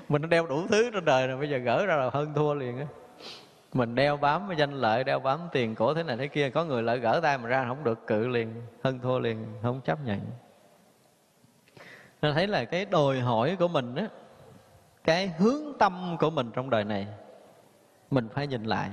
[0.08, 2.78] Mình đeo đủ thứ trên đời rồi bây giờ gỡ ra là hơn thua liền
[2.78, 2.86] á
[3.72, 6.64] mình đeo bám với danh lợi, đeo bám tiền cổ thế này thế kia, có
[6.64, 9.98] người lợi gỡ tay mà ra không được, cự liền hơn thua liền, không chấp
[10.04, 10.20] nhận.
[12.22, 14.08] Nên thấy là cái đòi hỏi của mình á,
[15.04, 17.06] cái hướng tâm của mình trong đời này,
[18.10, 18.90] mình phải nhìn lại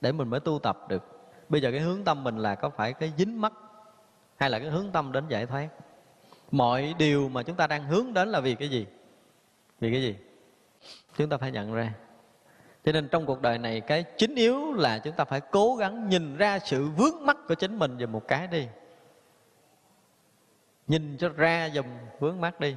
[0.00, 1.02] để mình mới tu tập được.
[1.48, 3.52] Bây giờ cái hướng tâm mình là có phải cái dính mắt
[4.36, 5.68] hay là cái hướng tâm đến giải thoát?
[6.50, 8.86] Mọi điều mà chúng ta đang hướng đến là vì cái gì?
[9.80, 10.16] Vì cái gì?
[11.16, 11.92] Chúng ta phải nhận ra
[12.86, 16.08] cho nên trong cuộc đời này, cái chính yếu là chúng ta phải cố gắng
[16.08, 18.68] nhìn ra sự vướng mắc của chính mình về một cái đi.
[20.86, 21.86] Nhìn cho ra dùm
[22.18, 22.76] vướng mắc đi.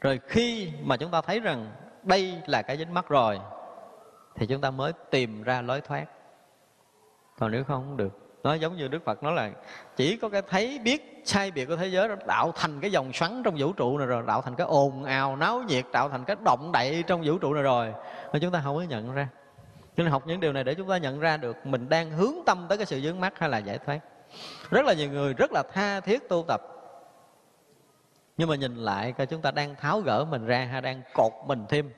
[0.00, 1.72] Rồi khi mà chúng ta thấy rằng
[2.02, 3.40] đây là cái dính mắc rồi,
[4.34, 6.06] thì chúng ta mới tìm ra lối thoát.
[7.38, 9.50] Còn nếu không không được nó giống như đức phật nói là
[9.96, 13.12] chỉ có cái thấy biết, sai biệt của thế giới đó, tạo thành cái dòng
[13.12, 16.24] xoắn trong vũ trụ này rồi, tạo thành cái ồn ào, náo nhiệt, tạo thành
[16.24, 17.92] cái động đậy trong vũ trụ này rồi.
[18.32, 19.28] Mà chúng ta không có nhận ra.
[19.96, 22.34] Cho nên học những điều này để chúng ta nhận ra được mình đang hướng
[22.46, 24.00] tâm tới cái sự dướng mắt hay là giải thoát.
[24.70, 26.60] Rất là nhiều người rất là tha thiết tu tập.
[28.36, 31.32] Nhưng mà nhìn lại coi chúng ta đang tháo gỡ mình ra hay đang cột
[31.46, 31.90] mình thêm.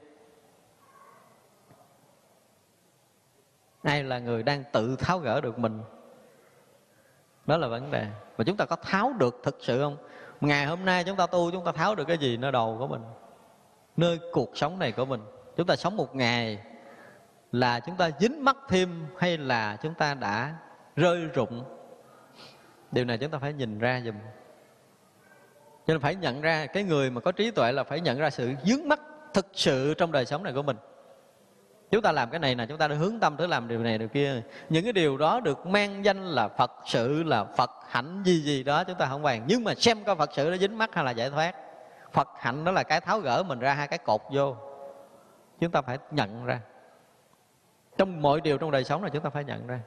[3.82, 5.80] Ai là người đang tự tháo gỡ được mình?
[7.48, 8.06] Đó là vấn đề.
[8.36, 9.96] Và chúng ta có tháo được thực sự không?
[10.40, 12.86] Ngày hôm nay chúng ta tu, chúng ta tháo được cái gì nơi đầu của
[12.86, 13.02] mình?
[13.96, 15.20] Nơi cuộc sống này của mình?
[15.56, 16.58] Chúng ta sống một ngày
[17.52, 20.54] là chúng ta dính mắc thêm hay là chúng ta đã
[20.96, 21.64] rơi rụng?
[22.92, 24.14] Điều này chúng ta phải nhìn ra dùm
[25.86, 28.30] cho nên phải nhận ra, cái người mà có trí tuệ là phải nhận ra
[28.30, 29.00] sự dướng mắt
[29.34, 30.76] thực sự trong đời sống này của mình
[31.90, 33.98] chúng ta làm cái này là chúng ta đã hướng tâm tới làm điều này
[33.98, 34.42] điều kia.
[34.68, 38.62] Những cái điều đó được mang danh là phật sự, là phật hạnh gì gì
[38.62, 39.44] đó, chúng ta không bàn.
[39.46, 41.54] Nhưng mà xem coi phật sự nó dính mắt hay là giải thoát.
[42.12, 44.56] Phật hạnh đó là cái tháo gỡ mình ra hai cái cột vô.
[45.60, 46.60] Chúng ta phải nhận ra.
[47.98, 49.80] Trong mọi điều trong đời sống là chúng ta phải nhận ra.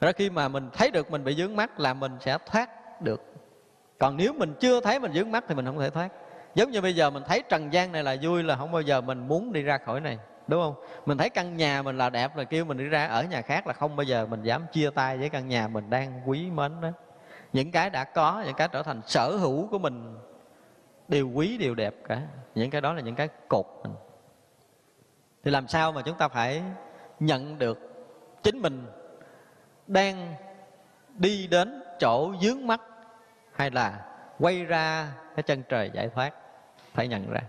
[0.00, 2.70] Ra khi mà mình thấy được mình bị dướng mắt là mình sẽ thoát
[3.02, 3.22] được.
[3.98, 6.08] Còn nếu mình chưa thấy mình dướng mắt thì mình không thể thoát.
[6.54, 9.00] Giống như bây giờ mình thấy trần gian này là vui là không bao giờ
[9.00, 10.74] mình muốn đi ra khỏi này đúng không?
[11.06, 13.66] Mình thấy căn nhà mình là đẹp là kêu mình đi ra ở nhà khác
[13.66, 16.80] là không bao giờ mình dám chia tay với căn nhà mình đang quý mến
[16.80, 16.88] đó.
[17.52, 20.18] Những cái đã có, những cái trở thành sở hữu của mình,
[21.08, 22.22] đều quý, đều đẹp cả.
[22.54, 23.94] Những cái đó là những cái cột mình.
[25.44, 26.62] Thì làm sao mà chúng ta phải
[27.20, 27.78] nhận được
[28.42, 28.86] chính mình
[29.86, 30.34] đang
[31.14, 32.80] đi đến chỗ dướng mắt
[33.52, 34.06] hay là
[34.38, 36.34] quay ra cái chân trời giải thoát?
[36.94, 37.40] Phải nhận ra.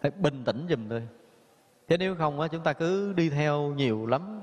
[0.00, 1.02] Phải bình tĩnh giùm tôi
[1.92, 4.42] chứ nếu không á, chúng ta cứ đi theo nhiều lắm.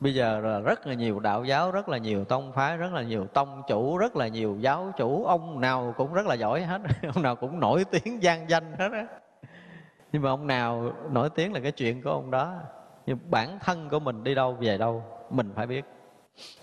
[0.00, 3.02] Bây giờ là rất là nhiều đạo giáo, rất là nhiều tông phái, rất là
[3.02, 5.24] nhiều tông chủ, rất là nhiều giáo chủ.
[5.24, 6.80] Ông nào cũng rất là giỏi hết.
[7.14, 9.06] Ông nào cũng nổi tiếng, gian danh hết á.
[10.12, 12.54] Nhưng mà ông nào nổi tiếng là cái chuyện của ông đó.
[13.06, 15.84] Nhưng bản thân của mình đi đâu, về đâu, mình phải biết.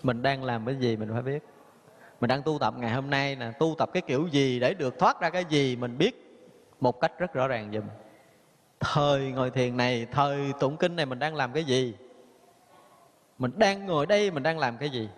[0.02, 1.44] Mình đang làm cái gì, mình phải biết.
[2.20, 4.98] Mình đang tu tập ngày hôm nay nè, tu tập cái kiểu gì để được
[4.98, 6.40] thoát ra cái gì, mình biết
[6.80, 7.84] một cách rất rõ ràng giùm
[8.80, 11.94] thời ngồi thiền này, thời tụng kinh này mình đang làm cái gì?
[13.38, 15.08] Mình đang ngồi đây mình đang làm cái gì?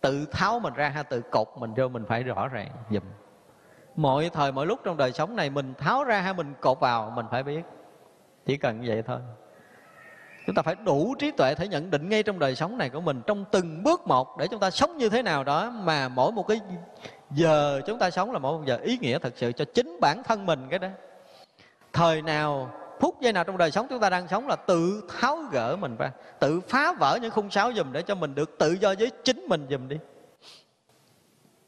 [0.00, 3.02] Tự tháo mình ra hay tự cột mình vô mình phải rõ ràng dùm
[3.96, 7.10] mọi thời, mọi lúc trong đời sống này mình tháo ra hay mình cột vào,
[7.10, 7.62] mình phải biết.
[8.46, 9.18] Chỉ cần vậy thôi.
[10.46, 13.00] Chúng ta phải đủ trí tuệ thể nhận định ngay trong đời sống này của
[13.00, 16.32] mình trong từng bước một để chúng ta sống như thế nào đó mà mỗi
[16.32, 16.60] một cái
[17.30, 20.22] giờ chúng ta sống là mỗi một giờ ý nghĩa thật sự cho chính bản
[20.22, 20.88] thân mình cái đó
[21.92, 25.36] thời nào, phút giây nào trong đời sống chúng ta đang sống là tự tháo
[25.52, 28.72] gỡ mình ra, tự phá vỡ những khung sáo dùm để cho mình được tự
[28.72, 29.96] do với chính mình dùm đi.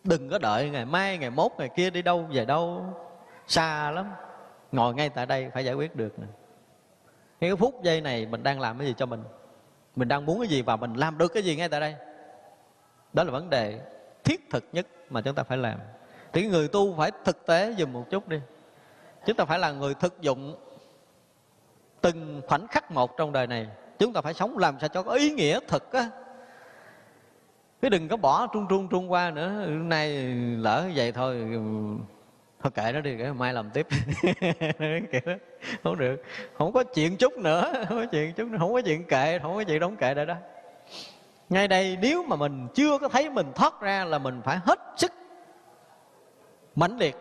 [0.05, 2.85] Đừng có đợi ngày mai, ngày mốt, ngày kia đi đâu, về đâu.
[3.47, 4.11] Xa lắm,
[4.73, 6.27] ngồi ngay tại đây phải giải quyết được nè.
[7.41, 9.25] Cái phút giây này mình đang làm cái gì cho mình?
[9.97, 11.95] Mình đang muốn cái gì và mình làm được cái gì ngay tại đây?
[13.13, 13.81] Đó là vấn đề
[14.25, 15.79] thiết thực nhất mà chúng ta phải làm.
[16.33, 18.41] Thì người tu phải thực tế dùm một chút đi
[19.27, 20.57] chúng ta phải là người thực dụng
[22.01, 23.67] từng khoảnh khắc một trong đời này.
[23.99, 26.11] Chúng ta phải sống làm sao cho có ý nghĩa thực á.
[27.83, 29.67] Chứ đừng có bỏ trung trung trung qua nữa.
[29.67, 30.13] Nay
[30.57, 31.37] lỡ vậy thôi
[32.63, 33.87] thôi kệ nó đi, cái mai làm tiếp.
[35.13, 35.37] Kiểu,
[35.83, 36.23] không được.
[36.55, 38.59] Không có chuyện chút nữa, không có chuyện chút nữa.
[38.59, 40.35] không có chuyện kệ, không có chuyện đóng kệ đây đó.
[41.49, 44.79] Ngay đây nếu mà mình chưa có thấy mình thoát ra là mình phải hết
[44.97, 45.13] sức
[46.77, 47.17] mãnh liệt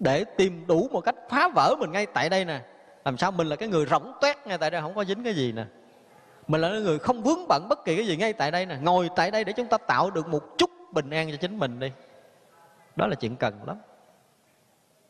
[0.00, 2.60] để tìm đủ một cách phá vỡ mình ngay tại đây nè.
[3.04, 5.34] Làm sao mình là cái người rỗng toét ngay tại đây, không có dính cái
[5.34, 5.64] gì nè.
[6.48, 8.78] Mình là cái người không vướng bận bất kỳ cái gì ngay tại đây nè.
[8.82, 11.78] Ngồi tại đây để chúng ta tạo được một chút bình an cho chính mình
[11.78, 11.92] đi.
[12.96, 13.76] Đó là chuyện cần lắm.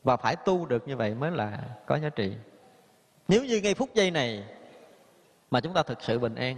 [0.05, 2.33] Và phải tu được như vậy mới là có giá trị.
[3.29, 4.44] Nếu như ngay phút giây này
[5.50, 6.57] mà chúng ta thực sự bình an,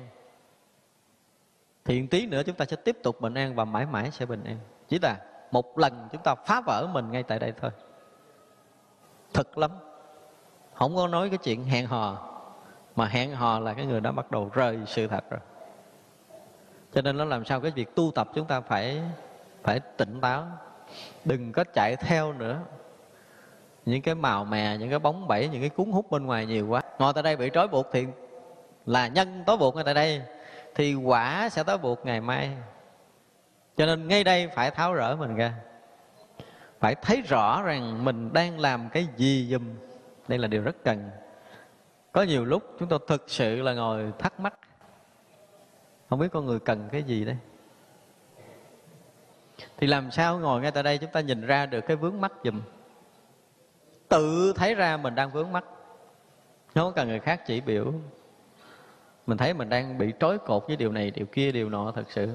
[1.85, 4.45] thì tí nữa chúng ta sẽ tiếp tục bình an và mãi mãi sẽ bình
[4.45, 4.59] an.
[4.89, 5.17] Chỉ là
[5.51, 7.71] một lần chúng ta phá vỡ mình ngay tại đây thôi
[9.35, 9.71] thật lắm.
[10.75, 12.29] Không có nói cái chuyện hẹn hò,
[12.97, 15.41] mà hẹn hò là cái người đã bắt đầu rời sự thật rồi.
[16.93, 19.03] Cho nên nó làm sao cái việc tu tập chúng ta phải
[19.63, 20.47] phải tỉnh táo.
[21.25, 22.61] Đừng có chạy theo nữa.
[23.85, 26.69] Những cái màu mè, những cái bóng bẫy những cái cuốn hút bên ngoài nhiều
[26.69, 26.83] quá.
[26.99, 28.07] Ngồi tại đây bị trói buộc thì
[28.87, 30.23] là nhân tối buộc ngay tại đây.
[30.75, 32.51] Thì quả sẽ trói buộc ngày mai.
[33.77, 35.55] Cho nên ngay đây phải tháo rỡ mình ra
[36.83, 39.63] phải thấy rõ rằng mình đang làm cái gì dùm
[40.29, 41.11] đây là điều rất cần.
[42.13, 44.55] Có nhiều lúc chúng tôi thực sự là ngồi thắc mắc.
[46.11, 47.37] Không biết con người cần cái gì đây?
[49.77, 52.33] Thì làm sao ngồi ngay tại đây chúng ta nhìn ra được cái vướng mắt
[52.45, 52.61] dùm
[54.09, 55.65] tự thấy ra mình đang vướng mắt
[56.75, 57.93] không cần người khác chỉ biểu.
[59.27, 62.05] Mình thấy mình đang bị trói cột với điều này, điều kia, điều nọ thật
[62.09, 62.35] sự.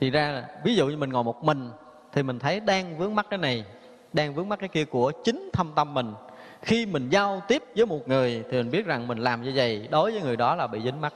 [0.00, 1.70] Thì ra là, ví dụ như mình ngồi một mình,
[2.12, 3.64] thì mình thấy đang vướng mắt cái này
[4.12, 6.14] đang vướng mắt cái kia của chính thâm tâm mình.
[6.62, 9.88] Khi mình giao tiếp với một người thì mình biết rằng mình làm như vậy
[9.90, 11.14] đối với người đó là bị dính mắt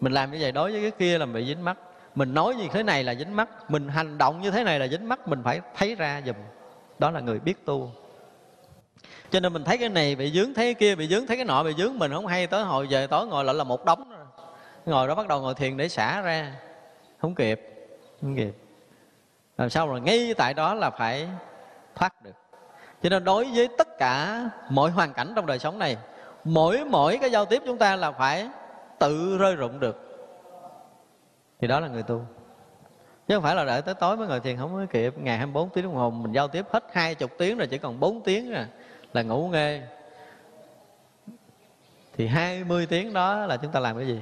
[0.00, 1.78] mình làm như vậy đối với cái kia là bị dính mắt
[2.14, 4.88] mình nói như thế này là dính mắt mình hành động như thế này là
[4.88, 6.36] dính mắt mình phải thấy ra dùm
[6.98, 7.90] đó là người biết tu.
[9.30, 11.44] Cho nên mình thấy cái này bị dướng, thấy cái kia bị dướng, thấy cái
[11.44, 14.10] nọ bị dướng, mình không hay tới hồi về tối ngồi lại là một đống
[14.10, 14.26] rồi.
[14.86, 16.54] Ngồi đó bắt đầu ngồi thiền để xả ra.
[17.18, 17.60] Không kịp
[18.20, 18.52] không kịp.
[19.58, 21.28] Làm sao rồi ngay tại đó là phải
[21.94, 22.34] thoát được.
[23.02, 25.96] Cho nên đối với tất cả mọi hoàn cảnh trong đời sống này,
[26.44, 28.48] mỗi mỗi cái giao tiếp chúng ta là phải
[28.98, 30.08] tự rơi rụng được.
[31.60, 32.22] Thì đó là người tu.
[33.28, 35.14] Chứ không phải là đợi tới tối mới ngồi thiền, không có kịp.
[35.18, 38.00] Ngày 24 tiếng đồng hồ, mình giao tiếp hết hai chục tiếng rồi chỉ còn
[38.00, 38.66] 4 tiếng rồi
[39.12, 39.80] là ngủ nghe
[42.16, 44.20] thì 20 tiếng đó là chúng ta làm cái gì?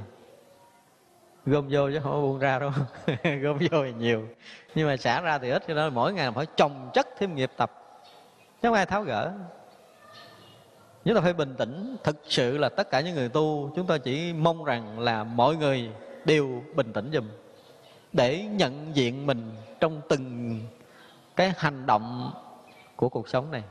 [1.46, 2.70] Gom vô chứ không có buông ra đâu.
[3.42, 4.29] Gom vô thì nhiều.
[4.74, 7.50] Nhưng mà xả ra thì ít, cho nên mỗi ngày phải trồng chất thêm nghiệp
[7.57, 7.72] tập.
[8.62, 9.33] Chứ không ai tháo gỡ.
[11.05, 11.96] Chúng ta phải bình tĩnh.
[12.05, 15.57] Thực sự là tất cả những người tu, chúng ta chỉ mong rằng là mọi
[15.57, 15.90] người
[16.24, 17.29] đều bình tĩnh dùm
[18.12, 19.50] để nhận diện mình
[19.81, 20.61] trong từng
[21.37, 22.33] cái hành động
[22.96, 23.62] của cuộc sống này.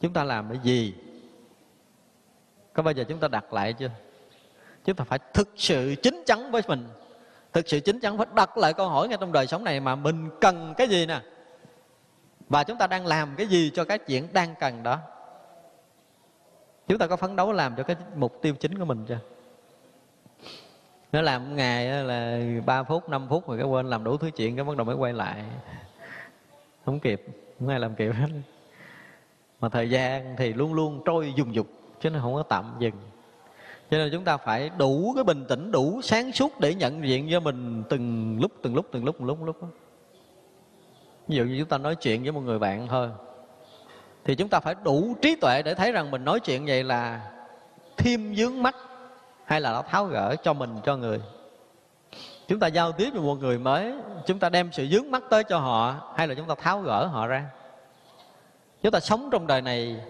[0.00, 0.94] Chúng ta làm cái gì?
[2.72, 3.90] Có bao giờ chúng ta đặt lại chưa?
[4.84, 6.88] Chúng ta phải thực sự chính chắn với mình.
[7.52, 9.96] Thực sự chính chắn phải đặt lại câu hỏi ngay trong đời sống này mà
[9.96, 11.20] mình cần cái gì nè?
[12.48, 14.98] Và chúng ta đang làm cái gì cho cái chuyện đang cần đó?
[16.88, 19.18] Chúng ta có phấn đấu làm cho cái mục tiêu chính của mình chưa?
[21.12, 24.30] Nó làm một ngày là 3 phút 5 phút rồi cái quên làm đủ thứ
[24.30, 25.44] chuyện, cái bắt đầu mới quay lại.
[26.84, 27.22] Không kịp,
[27.58, 28.28] không ai làm kịp hết.
[29.60, 31.66] Mà thời gian thì luôn luôn trôi dùng dục,
[32.00, 32.94] chứ nó không có tạm dừng
[33.94, 37.28] cho nên chúng ta phải đủ cái bình tĩnh, đủ sáng suốt để nhận diện
[37.30, 39.68] cho mình từng lúc từng lúc từng lúc từng lúc từng lúc đó.
[41.28, 43.08] ví dụ như chúng ta nói chuyện với một người bạn thôi,
[44.24, 47.30] thì chúng ta phải đủ trí tuệ để thấy rằng mình nói chuyện vậy là
[47.96, 48.76] thêm dướng mắt
[49.44, 51.20] hay là nó tháo gỡ cho mình, cho người
[52.48, 53.94] chúng ta giao tiếp với một người mới,
[54.26, 57.06] chúng ta đem sự dướng mắt tới cho họ hay là chúng ta tháo gỡ
[57.06, 57.46] họ ra
[58.82, 60.00] chúng ta sống trong đời này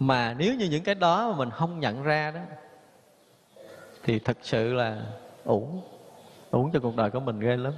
[0.00, 2.40] mà nếu như những cái đó mà mình không nhận ra đó,
[4.02, 5.02] thì thật sự là
[5.44, 5.82] uổng
[6.50, 7.72] uổng cho cuộc đời của mình ghê lắm.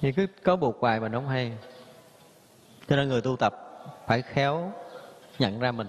[0.00, 1.52] Như cứ có buộc hoài mà nó không hay.
[2.88, 3.54] Cho nên người tu tập
[4.06, 4.72] phải khéo
[5.38, 5.88] nhận ra mình.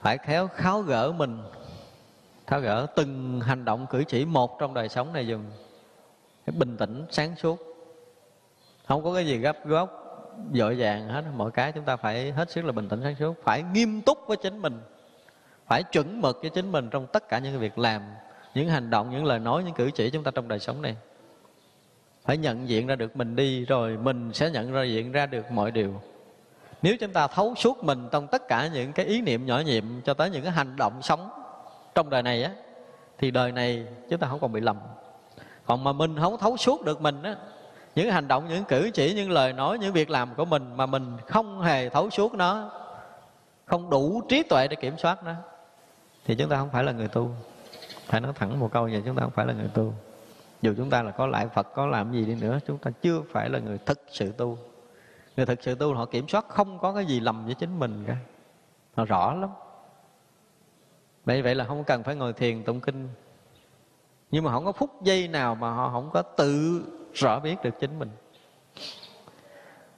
[0.00, 1.42] Phải khéo kháo gỡ mình,
[2.46, 5.44] tháo gỡ từng hành động cử chỉ một trong đời sống này dùng
[6.46, 7.58] bình tĩnh sáng suốt.
[8.86, 10.01] Không có cái gì gấp gáp
[10.54, 11.24] dội vàng hết.
[11.36, 14.18] Mọi cái chúng ta phải hết sức là bình tĩnh sáng suốt, phải nghiêm túc
[14.26, 14.80] với chính mình,
[15.66, 18.02] phải chuẩn mực với chính mình trong tất cả những việc làm,
[18.54, 20.96] những hành động, những lời nói, những cử chỉ chúng ta trong đời sống này.
[22.24, 25.50] Phải nhận diện ra được mình đi rồi mình sẽ nhận ra, diện ra được
[25.50, 26.00] mọi điều.
[26.82, 29.84] Nếu chúng ta thấu suốt mình trong tất cả những cái ý niệm nhỏ nhiệm
[30.04, 31.30] cho tới những cái hành động sống
[31.94, 32.50] trong đời này á,
[33.18, 34.76] thì đời này chúng ta không còn bị lầm.
[35.66, 37.36] Còn mà mình không thấu suốt được mình á
[37.94, 40.86] những hành động, những cử chỉ, những lời nói, những việc làm của mình mà
[40.86, 42.70] mình không hề thấu suốt nó,
[43.64, 45.34] không đủ trí tuệ để kiểm soát nó,
[46.24, 47.30] thì chúng ta không phải là người tu.
[48.06, 49.94] Phải nói thẳng một câu vậy, chúng ta không phải là người tu.
[50.62, 53.22] Dù chúng ta là có lại phật, có làm gì đi nữa, chúng ta chưa
[53.32, 54.58] phải là người thực sự tu.
[55.36, 58.04] Người thực sự tu họ kiểm soát không có cái gì lầm với chính mình
[58.06, 58.16] cả.
[58.94, 59.50] Họ rõ lắm.
[61.24, 63.08] Vậy vậy là không cần phải ngồi thiền tụng kinh.
[64.30, 66.82] Nhưng mà không có phút giây nào mà họ không có tự
[67.14, 68.10] rõ biết được chính mình.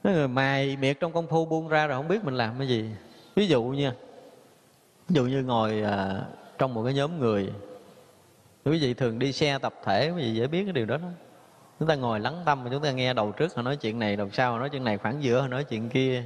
[0.05, 2.91] Người mài miệt trong công phu buông ra rồi không biết mình làm cái gì.
[3.35, 3.93] Ví dụ nha
[5.09, 6.21] ví dụ như ngồi à,
[6.59, 7.53] trong một cái nhóm người
[8.65, 11.09] quý vị thường đi xe tập thể quý vị dễ biết cái điều đó đó
[11.79, 14.17] chúng ta ngồi lắng tâm mà chúng ta nghe đầu trước họ nói chuyện này
[14.17, 16.25] đầu sau họ nói chuyện này khoảng giữa họ nói chuyện kia.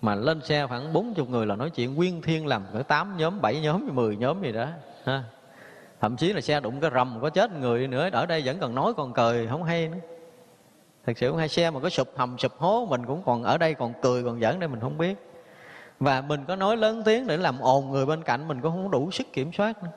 [0.00, 3.16] Mà lên xe khoảng bốn chục người là nói chuyện nguyên thiên làm cỡ tám
[3.16, 4.66] nhóm bảy nhóm mười nhóm gì đó
[5.04, 5.24] ha
[6.02, 8.74] thậm chí là xe đụng cái rầm, có chết người nữa, ở đây vẫn còn
[8.74, 9.98] nói còn cười, không hay nữa.
[11.06, 13.58] Thật sự hai hay, xe mà có sụp hầm, sụp hố, mình cũng còn ở
[13.58, 15.14] đây còn cười, còn giỡn đây mình không biết.
[16.00, 18.90] Và mình có nói lớn tiếng để làm ồn người bên cạnh mình, cũng không
[18.90, 19.90] đủ sức kiểm soát nữa.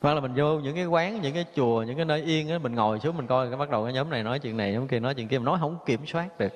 [0.00, 2.58] Hoặc là mình vô những cái quán, những cái chùa, những cái nơi yên á,
[2.58, 4.88] mình ngồi xuống mình coi, cái bắt đầu cái nhóm này nói chuyện này, nhóm
[4.88, 6.52] kia nói chuyện kia, mình nói không kiểm soát được.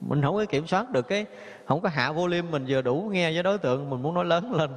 [0.00, 1.26] Mình không có kiểm soát được cái,
[1.66, 4.54] không có hạ volume mình vừa đủ nghe với đối tượng, mình muốn nói lớn
[4.54, 4.70] lên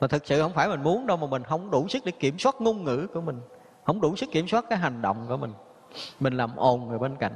[0.00, 2.38] mà thực sự không phải mình muốn đâu mà mình không đủ sức để kiểm
[2.38, 3.40] soát ngôn ngữ của mình.
[3.84, 5.52] Không đủ sức kiểm soát cái hành động của mình.
[6.20, 7.32] Mình làm ồn người bên cạnh.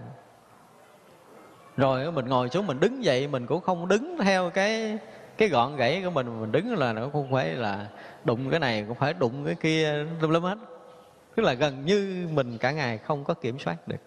[1.77, 4.99] Rồi mình ngồi xuống mình đứng dậy, mình cũng không đứng theo cái
[5.39, 6.41] cái gọn gãy của mình.
[6.41, 7.87] Mình đứng là nó không phải là
[8.25, 10.59] đụng cái này, cũng phải đụng cái kia lum lum hết.
[11.35, 14.01] Tức là gần như mình cả ngày không có kiểm soát được.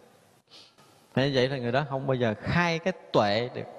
[1.15, 3.76] Thế vậy là người đó không bao giờ khai cái tuệ được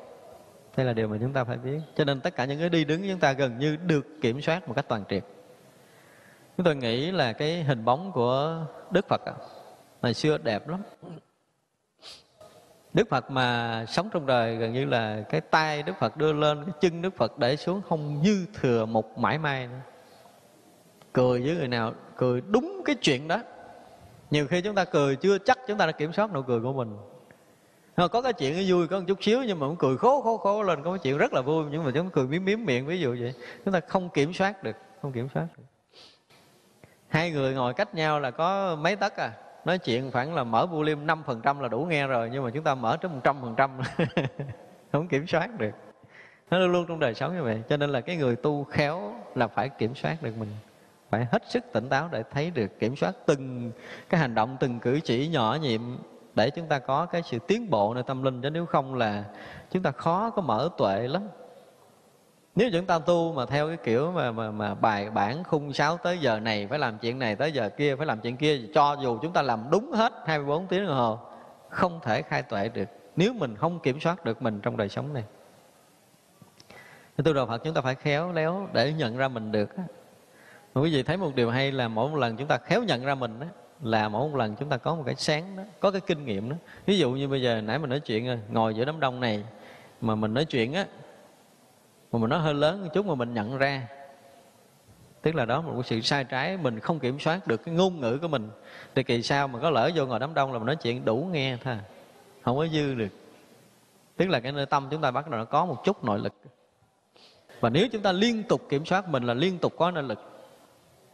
[0.79, 1.79] đây là điều mà chúng ta phải biết.
[1.97, 4.69] Cho nên tất cả những cái đi đứng chúng ta gần như được kiểm soát
[4.69, 5.25] một cách toàn triệt.
[6.57, 9.21] Chúng tôi nghĩ là cái hình bóng của đức phật
[10.03, 10.83] ngày xưa đẹp lắm.
[12.93, 16.65] Đức phật mà sống trong đời gần như là cái tay đức phật đưa lên,
[16.65, 19.81] cái chân đức phật để xuống không dư thừa một mãi may nữa.
[21.13, 23.43] Cười với người nào, cười đúng cái chuyện đó.
[24.31, 26.73] Nhiều khi chúng ta cười chưa chắc chúng ta đã kiểm soát nụ cười của
[26.73, 26.97] mình.
[27.99, 30.37] Ờ, có cái chuyện vui, có một chút xíu nhưng mà cũng cười khố khố
[30.37, 30.83] khố lên.
[30.83, 33.17] Có cái chuyện rất là vui nhưng mà chúng cười miếm miếm miệng, ví dụ
[33.21, 33.35] vậy.
[33.65, 35.65] Chúng ta không kiểm soát được, không kiểm soát được.
[37.09, 39.33] Hai người ngồi cách nhau là có mấy tấc à?
[39.65, 42.51] Nói chuyện khoảng là mở volume năm phần trăm là đủ nghe rồi, nhưng mà
[42.51, 43.71] chúng ta mở tới một trăm phần trăm.
[44.93, 45.75] Không kiểm soát được.
[46.51, 47.63] Nó luôn luôn trong đời sống như vậy.
[47.69, 50.51] Cho nên là cái người tu khéo là phải kiểm soát được mình.
[51.11, 53.73] Phải hết sức tỉnh táo để thấy được, kiểm soát từng
[54.09, 55.81] cái hành động, từng cử chỉ, nhỏ nhiệm
[56.39, 59.25] để chúng ta có cái sự tiến bộ nơi tâm linh chứ nếu không là
[59.71, 61.23] chúng ta khó có mở tuệ lắm.
[62.55, 65.97] Nếu chúng ta tu mà theo cái kiểu mà mà, mà bài bản khung sáo
[65.97, 68.97] tới giờ này phải làm chuyện này tới giờ kia phải làm chuyện kia cho
[69.03, 71.19] dù chúng ta làm đúng hết 24 tiếng đồng hồ
[71.69, 72.89] không thể khai tuệ được.
[73.17, 75.25] Nếu mình không kiểm soát được mình trong đời sống này.
[77.25, 79.71] Tu đạo Phật chúng ta phải khéo léo để nhận ra mình được
[80.75, 83.15] quý vị thấy một điều hay là mỗi một lần chúng ta khéo nhận ra
[83.15, 83.47] mình đó,
[83.83, 86.51] là mỗi một lần chúng ta có một cái sáng đó, có cái kinh nghiệm
[86.51, 86.57] đó.
[86.87, 89.45] Ví dụ như bây giờ nãy mình nói chuyện ngồi giữa đám đông này
[90.01, 90.87] mà mình nói chuyện á,
[92.13, 93.89] mà mình nói hơi lớn một chút mà mình nhận ra,
[95.23, 98.19] tức là đó một sự sai trái, mình không kiểm soát được cái ngôn ngữ
[98.23, 98.51] của mình.
[98.95, 101.29] Thì kỳ sau mà có lỡ vô ngồi đám đông là mình nói chuyện đủ
[101.33, 101.77] nghe thôi,
[102.43, 103.09] không có dư được.
[104.17, 106.35] Tức là cái nơi tâm chúng ta bắt đầu nó có một chút nội lực.
[107.61, 110.38] Và nếu chúng ta liên tục kiểm soát mình là liên tục có nội lực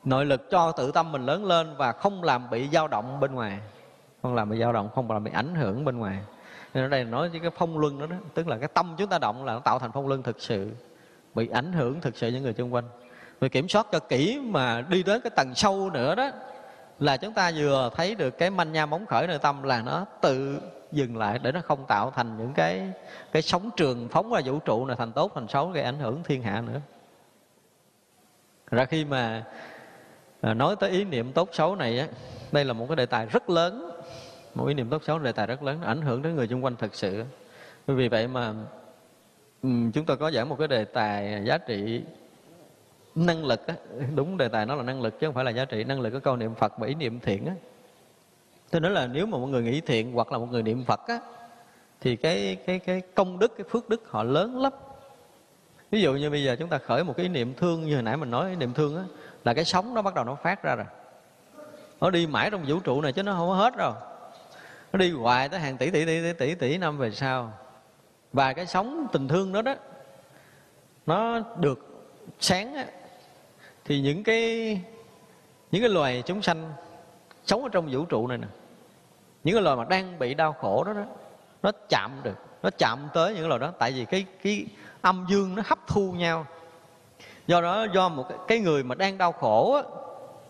[0.04, 3.34] nội lực cho tự tâm mình lớn lên và không làm bị dao động bên
[3.34, 3.58] ngoài.
[4.22, 6.18] Không làm bị dao động không làm bị ảnh hưởng bên ngoài.
[6.74, 8.16] Nên ở đây nói với cái phong luân đó, đó.
[8.34, 10.70] Tức là cái tâm chúng ta động là nó tạo thành phong luân thực sự.
[11.34, 12.84] Bị ảnh hưởng thực sự những người xung quanh.
[13.40, 16.30] Rồi kiểm soát cho kỹ mà đi đến cái tầng sâu nữa đó
[16.98, 20.06] là chúng ta vừa thấy được cái manh nha móng khởi nơi tâm là nó
[20.20, 20.60] tự
[20.92, 22.92] dừng lại để nó không tạo thành những cái
[23.32, 26.22] cái sóng trường phóng ra vũ trụ này thành tốt thành xấu gây ảnh hưởng
[26.24, 26.80] thiên hạ nữa.
[28.70, 29.44] Ra khi mà
[30.44, 32.08] à, nói tới ý niệm tốt xấu này á
[32.52, 33.90] đây là một cái đề tài rất lớn.
[34.54, 36.64] Một ý niệm tốt xấu là đề tài rất lớn ảnh hưởng đến người xung
[36.64, 37.24] quanh thật sự.
[37.86, 38.54] Vì vậy mà
[39.62, 42.02] chúng tôi có giảng một cái đề tài giá trị
[43.14, 43.74] năng lực á,
[44.14, 46.10] đúng đề tài nó là năng lực chứ không phải là giá trị năng lực
[46.10, 47.54] của câu niệm phật và ý niệm thiện á.
[48.70, 51.00] Tôi nói là nếu mà một người nghĩ thiện hoặc là một người niệm phật
[51.06, 51.20] á
[52.00, 54.72] thì cái cái cái công đức cái phước đức họ lớn lắm.
[55.90, 58.02] Ví dụ như bây giờ chúng ta khởi một cái ý niệm thương như hồi
[58.02, 59.04] nãy mình nói ý niệm thương á
[59.44, 60.86] là cái sống nó bắt đầu nó phát ra rồi.
[62.00, 63.94] Nó đi mãi trong vũ trụ này chứ nó không có hết đâu.
[64.92, 67.52] Nó đi hoài tới hàng tỷ tỷ tỷ tỷ tỷ, tỷ năm về sau.
[68.32, 69.74] Và cái sống tình thương đó đó
[71.06, 72.06] nó được
[72.40, 72.84] sáng á,
[73.84, 74.80] thì những cái
[75.70, 76.72] những cái loài chúng sanh
[77.44, 78.46] sống ở trong vũ trụ này nè
[79.44, 81.02] những cái loài mà đang bị đau khổ đó đó
[81.62, 83.72] nó chạm được nó chạm tới những loài đó.
[83.78, 84.66] Tại vì cái cái
[85.00, 86.46] âm dương nó hấp thu nhau
[87.46, 89.82] do đó do một cái người mà đang đau khổ á,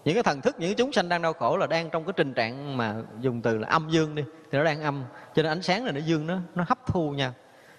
[0.04, 2.12] những cái thần thức những cái chúng sanh đang đau khổ là đang trong cái
[2.12, 5.04] tình trạng mà dùng từ là âm dương đi thì nó đang âm.
[5.34, 7.32] Cho nên ánh sáng này nó dương nó nó hấp thu nha.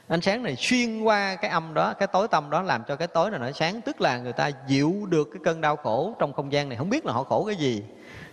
[0.07, 3.07] Ánh sáng này xuyên qua cái âm đó cái tối tâm đó làm cho cái
[3.07, 6.33] tối này nó sáng tức là người ta dịu được cái cơn đau khổ trong
[6.33, 6.77] không gian này.
[6.77, 7.83] Không biết là họ khổ cái gì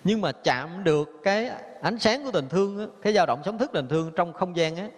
[0.04, 1.50] nhưng mà chạm được cái
[1.82, 4.56] ánh sáng của tình thương á, cái dao động sống thức tình thương trong không
[4.56, 4.88] gian á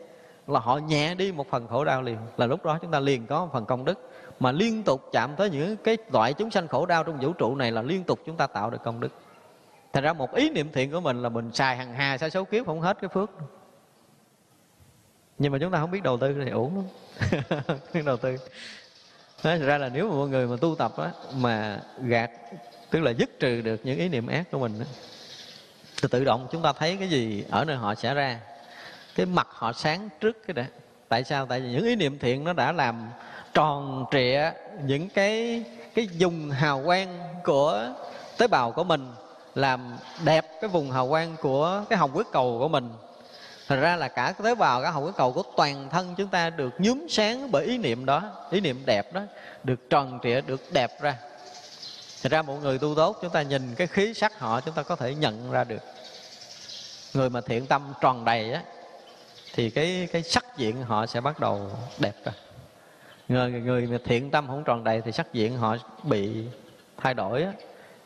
[0.47, 2.18] là họ nhẹ đi một phần khổ đau liền.
[2.37, 4.11] Là lúc đó chúng ta liền có một phần công đức
[4.41, 7.57] mà liên tục chạm tới những cái loại chúng sanh khổ đau trong vũ trụ
[7.57, 9.12] này là liên tục chúng ta tạo được công đức.
[9.93, 12.45] Thành ra một ý niệm thiện của mình là mình xài hàng hà sai số
[12.45, 13.30] kiếp không hết cái phước.
[15.39, 16.85] Nhưng mà chúng ta không biết đầu tư thì uổng lắm.
[17.95, 18.37] Biết đầu tư.
[19.45, 22.30] Nói ra là nếu mà mọi người mà tu tập á, mà gạt
[22.91, 24.87] tức là dứt trừ được những ý niệm ác của mình á,
[26.03, 28.41] thì tự động chúng ta thấy cái gì ở nơi họ sẽ ra.
[29.14, 30.66] Cái mặt họ sáng trước cái đã.
[31.09, 31.47] Tại sao?
[31.47, 33.09] Tại vì những ý niệm thiện nó đã làm
[33.55, 34.52] tròn trịa
[34.84, 37.92] những cái cái dùng hào quang của
[38.38, 39.12] tế bào của mình
[39.55, 42.90] làm đẹp cái vùng hào quang của cái hồng huyết cầu của mình
[43.68, 46.50] thành ra là cả tế bào, cả hồng huyết cầu của toàn thân chúng ta
[46.50, 49.22] được nhúm sáng bởi ý niệm đó, ý niệm đẹp đó,
[49.64, 51.16] được tròn trịa, được đẹp ra.
[52.22, 54.82] thành ra một người tu tốt chúng ta nhìn cái khí sắc họ chúng ta
[54.82, 55.82] có thể nhận ra được.
[57.14, 58.62] Người mà thiện tâm tròn đầy á
[59.55, 62.32] thì cái cái sắc diện họ sẽ bắt đầu đẹp ra.
[63.29, 66.45] Người người mà thiện tâm không tròn đầy thì sắc diện họ bị
[66.97, 67.53] thay đổi á.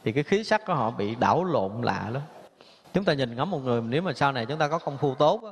[0.05, 2.23] Thì cái khí sắc của họ bị đảo lộn lạ lắm.
[2.95, 5.15] Chúng ta nhìn ngắm một người nếu mà sau này chúng ta có công phu
[5.15, 5.51] tốt á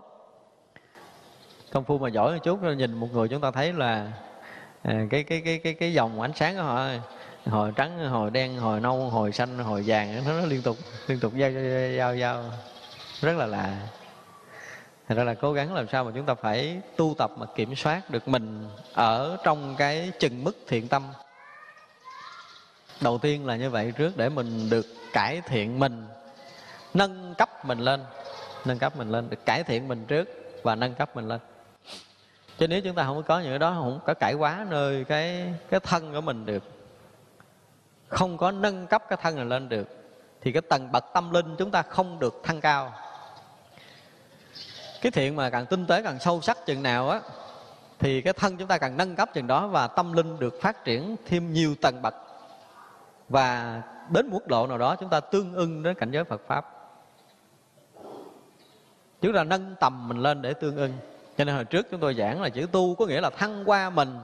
[1.73, 4.13] công phu mà giỏi một chút nhìn một người chúng ta thấy là
[4.83, 6.89] à, cái cái cái cái cái dòng ánh sáng của họ
[7.47, 11.21] hồi trắng hồi đen hồi nâu hồi xanh hồi vàng nó, nó liên tục liên
[11.21, 11.51] tục giao
[11.97, 12.45] giao giao
[13.21, 13.77] rất là lạ.
[15.09, 17.75] Thành ra là cố gắng làm sao mà chúng ta phải tu tập mà kiểm
[17.75, 21.03] soát được mình ở trong cái chừng mức thiện tâm.
[23.01, 26.07] Đầu tiên là như vậy, trước để mình được cải thiện mình,
[26.95, 28.05] nâng cấp mình lên,
[28.65, 30.29] nâng cấp mình lên, được cải thiện mình trước
[30.63, 31.41] và nâng cấp mình lên
[32.59, 35.55] chứ nếu chúng ta không có những cái đó, không có cải quá nơi cái
[35.71, 36.63] cái thân của mình được,
[38.09, 39.89] không có nâng cấp cái thân này lên được,
[40.41, 42.93] thì cái tầng bậc tâm linh chúng ta không được thăng cao
[45.01, 47.21] cái thiện mà càng tinh tế càng sâu sắc chừng nào á,
[47.99, 50.85] thì cái thân chúng ta càng nâng cấp chừng đó và tâm linh được phát
[50.85, 52.15] triển thêm nhiều tầng bậc.
[53.29, 56.73] Và đến mức độ nào đó chúng ta tương ưng đến cảnh giới Phật pháp.
[59.21, 60.93] Chúng ta nâng tầm mình lên để tương ưng.
[61.39, 63.91] Cho nên hồi trước chúng tôi giảng là chữ tu có nghĩa là thăng qua
[63.91, 64.19] mình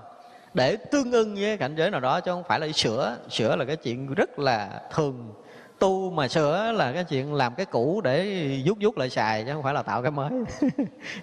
[0.54, 3.16] để tương ưng với cảnh giới nào đó, chứ không phải là sửa.
[3.30, 5.34] Sửa là cái chuyện rất là thường
[5.82, 9.52] tu mà sửa là cái chuyện làm cái cũ để rút rút lại xài, chứ
[9.52, 10.30] không phải là tạo cái mới.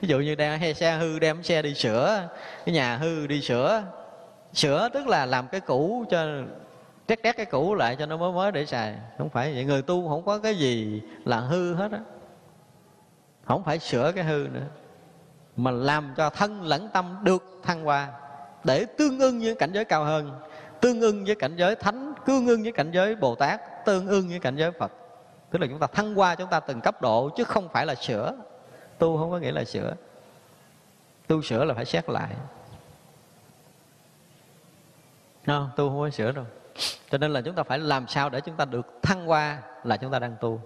[0.02, 2.30] Ví dụ như đem hay xe hư, đem xe đi sửa,
[2.66, 3.84] cái nhà hư đi sửa.
[4.54, 6.26] Sửa tức là làm cái cũ cho,
[7.08, 8.96] trét trét cái cũ lại cho nó mới mới để xài.
[9.18, 12.00] Không phải vậy, người tu không có cái gì là hư hết á.
[13.46, 14.66] Không phải sửa cái hư nữa,
[15.56, 18.08] mà làm cho thân lẫn tâm được thăng hoa
[18.64, 20.40] để tương ưng với cảnh giới cao hơn,
[20.82, 24.30] tương ưng với cảnh giới thánh, tương ưng với cảnh giới bồ tát tương ưng
[24.30, 24.92] với cảnh giới phật.
[25.52, 27.96] Tức là chúng ta thăng qua, chúng ta từng cấp độ chứ không phải là
[27.96, 28.36] sửa.
[28.98, 29.94] Tu không có nghĩa là sửa.
[31.28, 32.30] Tu sửa là phải xét lại.
[35.46, 35.70] Không?
[35.76, 36.46] Tu không có sửa đâu.
[37.12, 39.98] Cho nên là chúng ta phải làm sao để chúng ta được thăng qua là
[39.98, 40.62] chúng ta đang tu.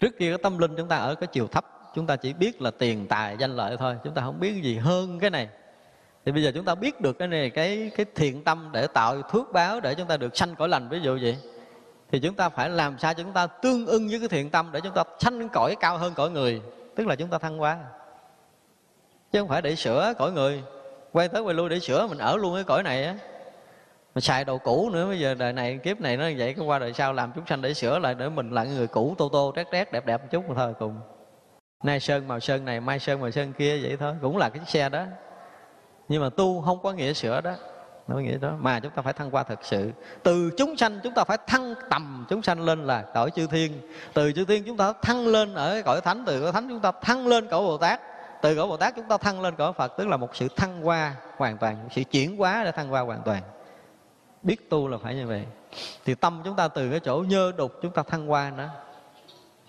[0.00, 1.64] Trước kia cái tâm linh chúng ta ở cái chiều thấp
[1.94, 3.96] chúng ta chỉ biết là tiền tài danh lợi thôi.
[4.04, 5.48] Chúng ta không biết gì hơn cái này.
[6.24, 9.22] Thì bây giờ chúng ta biết được cái này cái cái thiện tâm để tạo
[9.22, 11.51] thuốc báo để chúng ta được sanh cõi lành ví dụ vậy
[12.12, 14.70] thì chúng ta phải làm sao cho chúng ta tương ưng với cái thiện tâm
[14.72, 16.62] để chúng ta sanh cõi cao hơn cõi người.
[16.96, 17.78] Tức là chúng ta thăng hoa.
[19.32, 20.62] Chứ không phải để sửa cõi người.
[21.12, 23.14] Quay tới quay lui để sửa, mình ở luôn cái cõi này á.
[24.14, 26.78] Mà xài đồ cũ nữa, bây giờ đời này kiếp này nó vậy cái qua
[26.78, 29.52] đời sau làm chúng sanh để sửa lại để mình là người cũ tô tô
[29.56, 31.00] trét trét đẹp đẹp một chút mà thôi cùng.
[31.84, 34.58] Nay sơn màu sơn này, mai sơn màu sơn kia vậy thôi, cũng là cái
[34.58, 35.04] chiếc xe đó.
[36.08, 37.54] Nhưng mà tu không có nghĩa sửa đó
[38.08, 38.52] nó nghĩa đó.
[38.58, 39.92] Mà chúng ta phải thăng qua thực sự.
[40.22, 43.72] Từ chúng sanh, chúng ta phải thăng tầm chúng sanh lên là cõi chư thiên.
[44.14, 46.92] Từ chư thiên chúng ta thăng lên ở cõi thánh, từ cõi thánh chúng ta
[47.02, 48.00] thăng lên cõi bồ tát.
[48.42, 50.86] Từ cõi bồ tát chúng ta thăng lên cõi phật, tức là một sự thăng
[50.88, 53.42] qua hoàn toàn, một sự chuyển hóa để thăng qua hoàn toàn.
[54.42, 55.44] Biết tu là phải như vậy.
[56.04, 58.68] Thì tâm chúng ta từ cái chỗ nhơ đục chúng ta thăng qua nữa.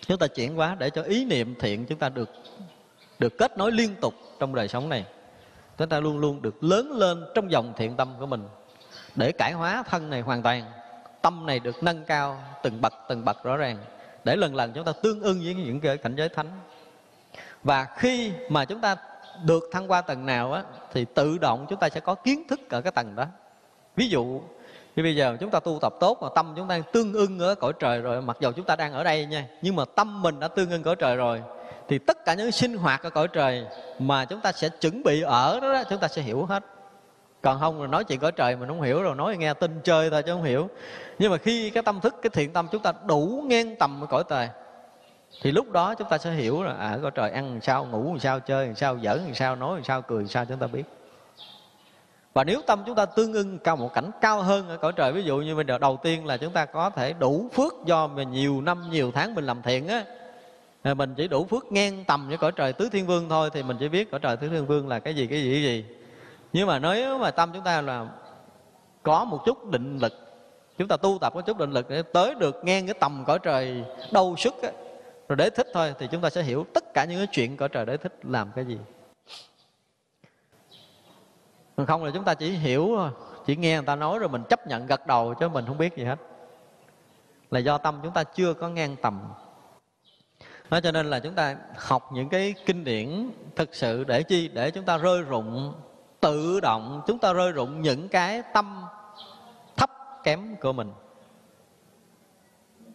[0.08, 2.30] Chúng ta chuyển hóa để cho ý niệm thiện chúng ta được
[3.20, 5.06] được kết nối liên tục trong đời sống này
[5.78, 8.48] chúng ta luôn luôn được lớn lên trong dòng thiện tâm của mình.
[9.16, 10.64] Để cải hóa thân này hoàn toàn,
[11.22, 13.78] tâm này được nâng cao từng bậc từng bậc rõ ràng.
[14.24, 16.60] Để lần lần chúng ta tương ưng với những cái cảnh giới thánh.
[17.64, 18.96] Và khi mà chúng ta
[19.44, 20.64] được thăng qua tầng nào á,
[20.94, 23.26] thì tự động chúng ta sẽ có kiến thức ở cái tầng đó.
[23.96, 24.42] Ví dụ,
[24.96, 27.56] như bây giờ chúng ta tu tập tốt mà tâm chúng ta tương ưng ở
[27.56, 30.40] cõi trời rồi, mặc dù chúng ta đang ở đây nha, nhưng mà tâm mình
[30.40, 31.42] đã tương ưng cõi trời rồi
[31.88, 33.66] thì tất cả những sinh hoạt ở cõi trời
[34.00, 36.64] mà chúng ta sẽ chuẩn bị ở đó, đó chúng ta sẽ hiểu hết.
[37.42, 40.10] Còn không là nói chuyện cõi trời mình không hiểu rồi nói nghe tin chơi
[40.10, 40.70] thôi chứ không hiểu.
[41.20, 44.08] Nhưng mà khi cái tâm thức cái thiện tâm chúng ta đủ ngang tầm ở
[44.08, 44.50] cõi trời
[45.42, 48.04] thì lúc đó chúng ta sẽ hiểu là à cõi trời ăn làm sao ngủ
[48.04, 50.60] làm sao chơi làm sao giỡn làm sao nói làm sao cười làm sao chúng
[50.60, 50.84] ta biết.
[52.34, 55.12] Và nếu tâm chúng ta tương ưng cao một cảnh cao hơn ở cõi trời
[55.12, 58.08] ví dụ như bây giờ đầu tiên là chúng ta có thể đủ phước do
[58.08, 60.04] mà nhiều năm nhiều tháng mình làm thiện á
[60.84, 63.78] mình chỉ đủ phước ngang tầm với cõi trời tứ thiên vương thôi thì mình
[63.80, 65.86] chỉ biết cõi trời tứ thiên vương là cái gì cái gì cái gì.
[66.54, 68.08] Nhưng mà nếu mà tâm chúng ta là
[69.04, 70.14] có một chút định lực
[70.78, 73.40] chúng ta tu tập có chút định lực để tới được ngang cái tầm cõi
[73.44, 74.72] trời đâu sức á,
[75.30, 77.70] rồi để thích thôi thì chúng ta sẽ hiểu tất cả những cái chuyện cõi
[77.70, 78.78] trời để thích làm cái gì.
[81.76, 82.98] Còn không là chúng ta chỉ hiểu
[83.46, 85.98] chỉ nghe người ta nói rồi mình chấp nhận gật đầu chứ mình không biết
[85.98, 86.20] gì hết.
[87.52, 89.22] Là do tâm chúng ta chưa có ngang tầm
[90.74, 94.48] đó cho nên là chúng ta học những cái kinh điển thực sự để chi?
[94.48, 95.74] Để chúng ta rơi rụng
[96.20, 98.84] tự động chúng ta rơi rụng những cái tâm
[99.78, 99.90] thấp
[100.24, 100.92] kém của mình.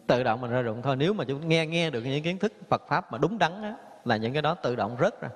[0.07, 0.95] Tự động mình rơi rụng thôi.
[0.95, 3.71] Nếu mà chúng nghe nghe được những kiến thức Phật pháp mà đúng đắn đó,
[4.05, 5.29] là những cái đó tự động rớt ra.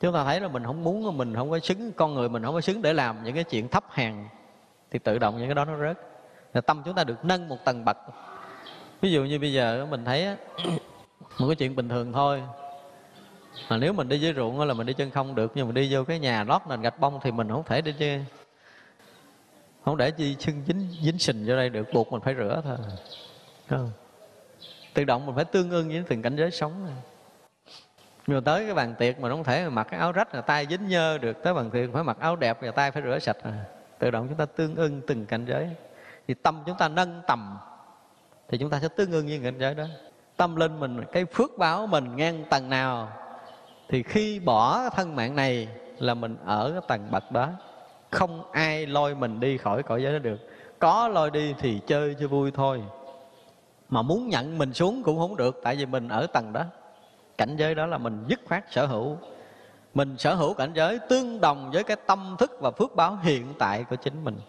[0.00, 2.54] Chúng ta thấy là mình không muốn mình không có xứng con người mình không
[2.54, 4.14] có xứng để làm những cái chuyện thấp hèn
[4.90, 5.98] thì tự động những cái đó nó rớt.
[6.54, 7.96] Là tâm chúng ta được nâng một tầng bậc
[9.00, 10.26] ví dụ như bây giờ mình thấy
[11.38, 12.42] một cái chuyện bình thường thôi
[13.70, 15.94] mà nếu mình đi dưới ruộng là mình đi chân không được, nhưng mà đi
[15.94, 18.18] vô cái nhà lót nền gạch bông thì mình không thể đi chứ
[19.84, 22.76] không để chi chân dính dính sình vô đây được, buộc mình phải rửa thôi
[23.68, 23.90] không?
[24.94, 26.94] tự động mình phải tương ưng với từng cảnh giới sống này.
[28.26, 30.66] nhưng mà tới cái bàn tiệc mà không thể mặc cái áo rách là tay
[30.70, 33.36] dính nhơ được, tới bàn tiệc phải mặc áo đẹp và tay phải rửa sạch
[33.42, 33.64] à.
[33.98, 35.68] tự động chúng ta tương ưng từng cảnh giới
[36.28, 37.58] thì tâm chúng ta nâng tầm
[38.54, 39.84] thì chúng ta sẽ tương ưng với cảnh giới đó.
[40.36, 43.08] Tâm linh mình, cái phước báo mình ngang tầng nào,
[43.88, 47.48] thì khi bỏ thân mạng này là mình ở cái tầng bậc đó.
[48.10, 50.40] Không ai lôi mình đi khỏi cõi giới đó được.
[50.78, 52.82] Có lôi đi thì chơi cho vui thôi.
[53.88, 56.64] Mà muốn nhận mình xuống cũng không được, tại vì mình ở tầng đó.
[57.38, 59.16] Cảnh giới đó là mình dứt khoát sở hữu.
[59.94, 63.54] Mình sở hữu cảnh giới tương đồng với cái tâm thức và phước báo hiện
[63.58, 64.40] tại của chính mình.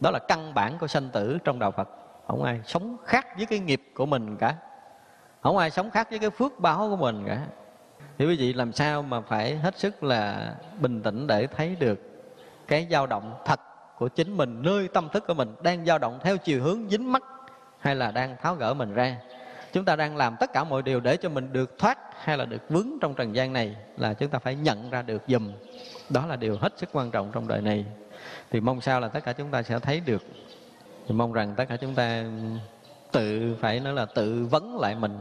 [0.00, 1.88] Đó là căn bản của sanh tử trong đạo phật
[2.28, 4.54] không ai sống khác với cái nghiệp của mình cả.
[5.40, 7.46] Không ai sống khác với cái phước báo của mình cả.
[8.18, 12.00] Thì quý vị làm sao mà phải hết sức là bình tĩnh để thấy được
[12.66, 13.60] cái dao động thật
[13.98, 17.12] của chính mình, nơi tâm thức của mình đang dao động theo chiều hướng dính
[17.12, 17.22] mắt
[17.78, 19.16] hay là đang tháo gỡ mình ra?
[19.72, 22.44] Chúng ta đang làm tất cả mọi điều để cho mình được thoát hay là
[22.44, 25.52] được vướng trong trần gian này là chúng ta phải nhận ra được dùm.
[26.10, 27.84] Đó là điều hết sức quan trọng trong đời này.
[28.50, 30.22] Thì mong sao là tất cả chúng ta sẽ thấy được
[31.08, 32.24] thì mong rằng tất cả chúng ta
[33.12, 35.18] tự phải nói là tự vấn lại mình,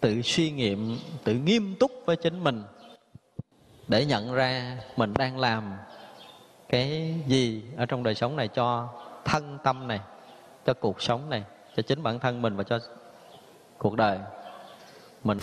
[0.00, 2.62] tự suy nghiệm, tự nghiêm túc với chính mình
[3.88, 5.72] để nhận ra mình đang làm
[6.68, 8.88] cái gì ở trong đời sống này cho
[9.24, 10.00] thân tâm này,
[10.66, 11.44] cho cuộc sống này,
[11.76, 12.78] cho chính bản thân mình và cho
[13.78, 14.18] cuộc đời
[15.24, 15.38] mình.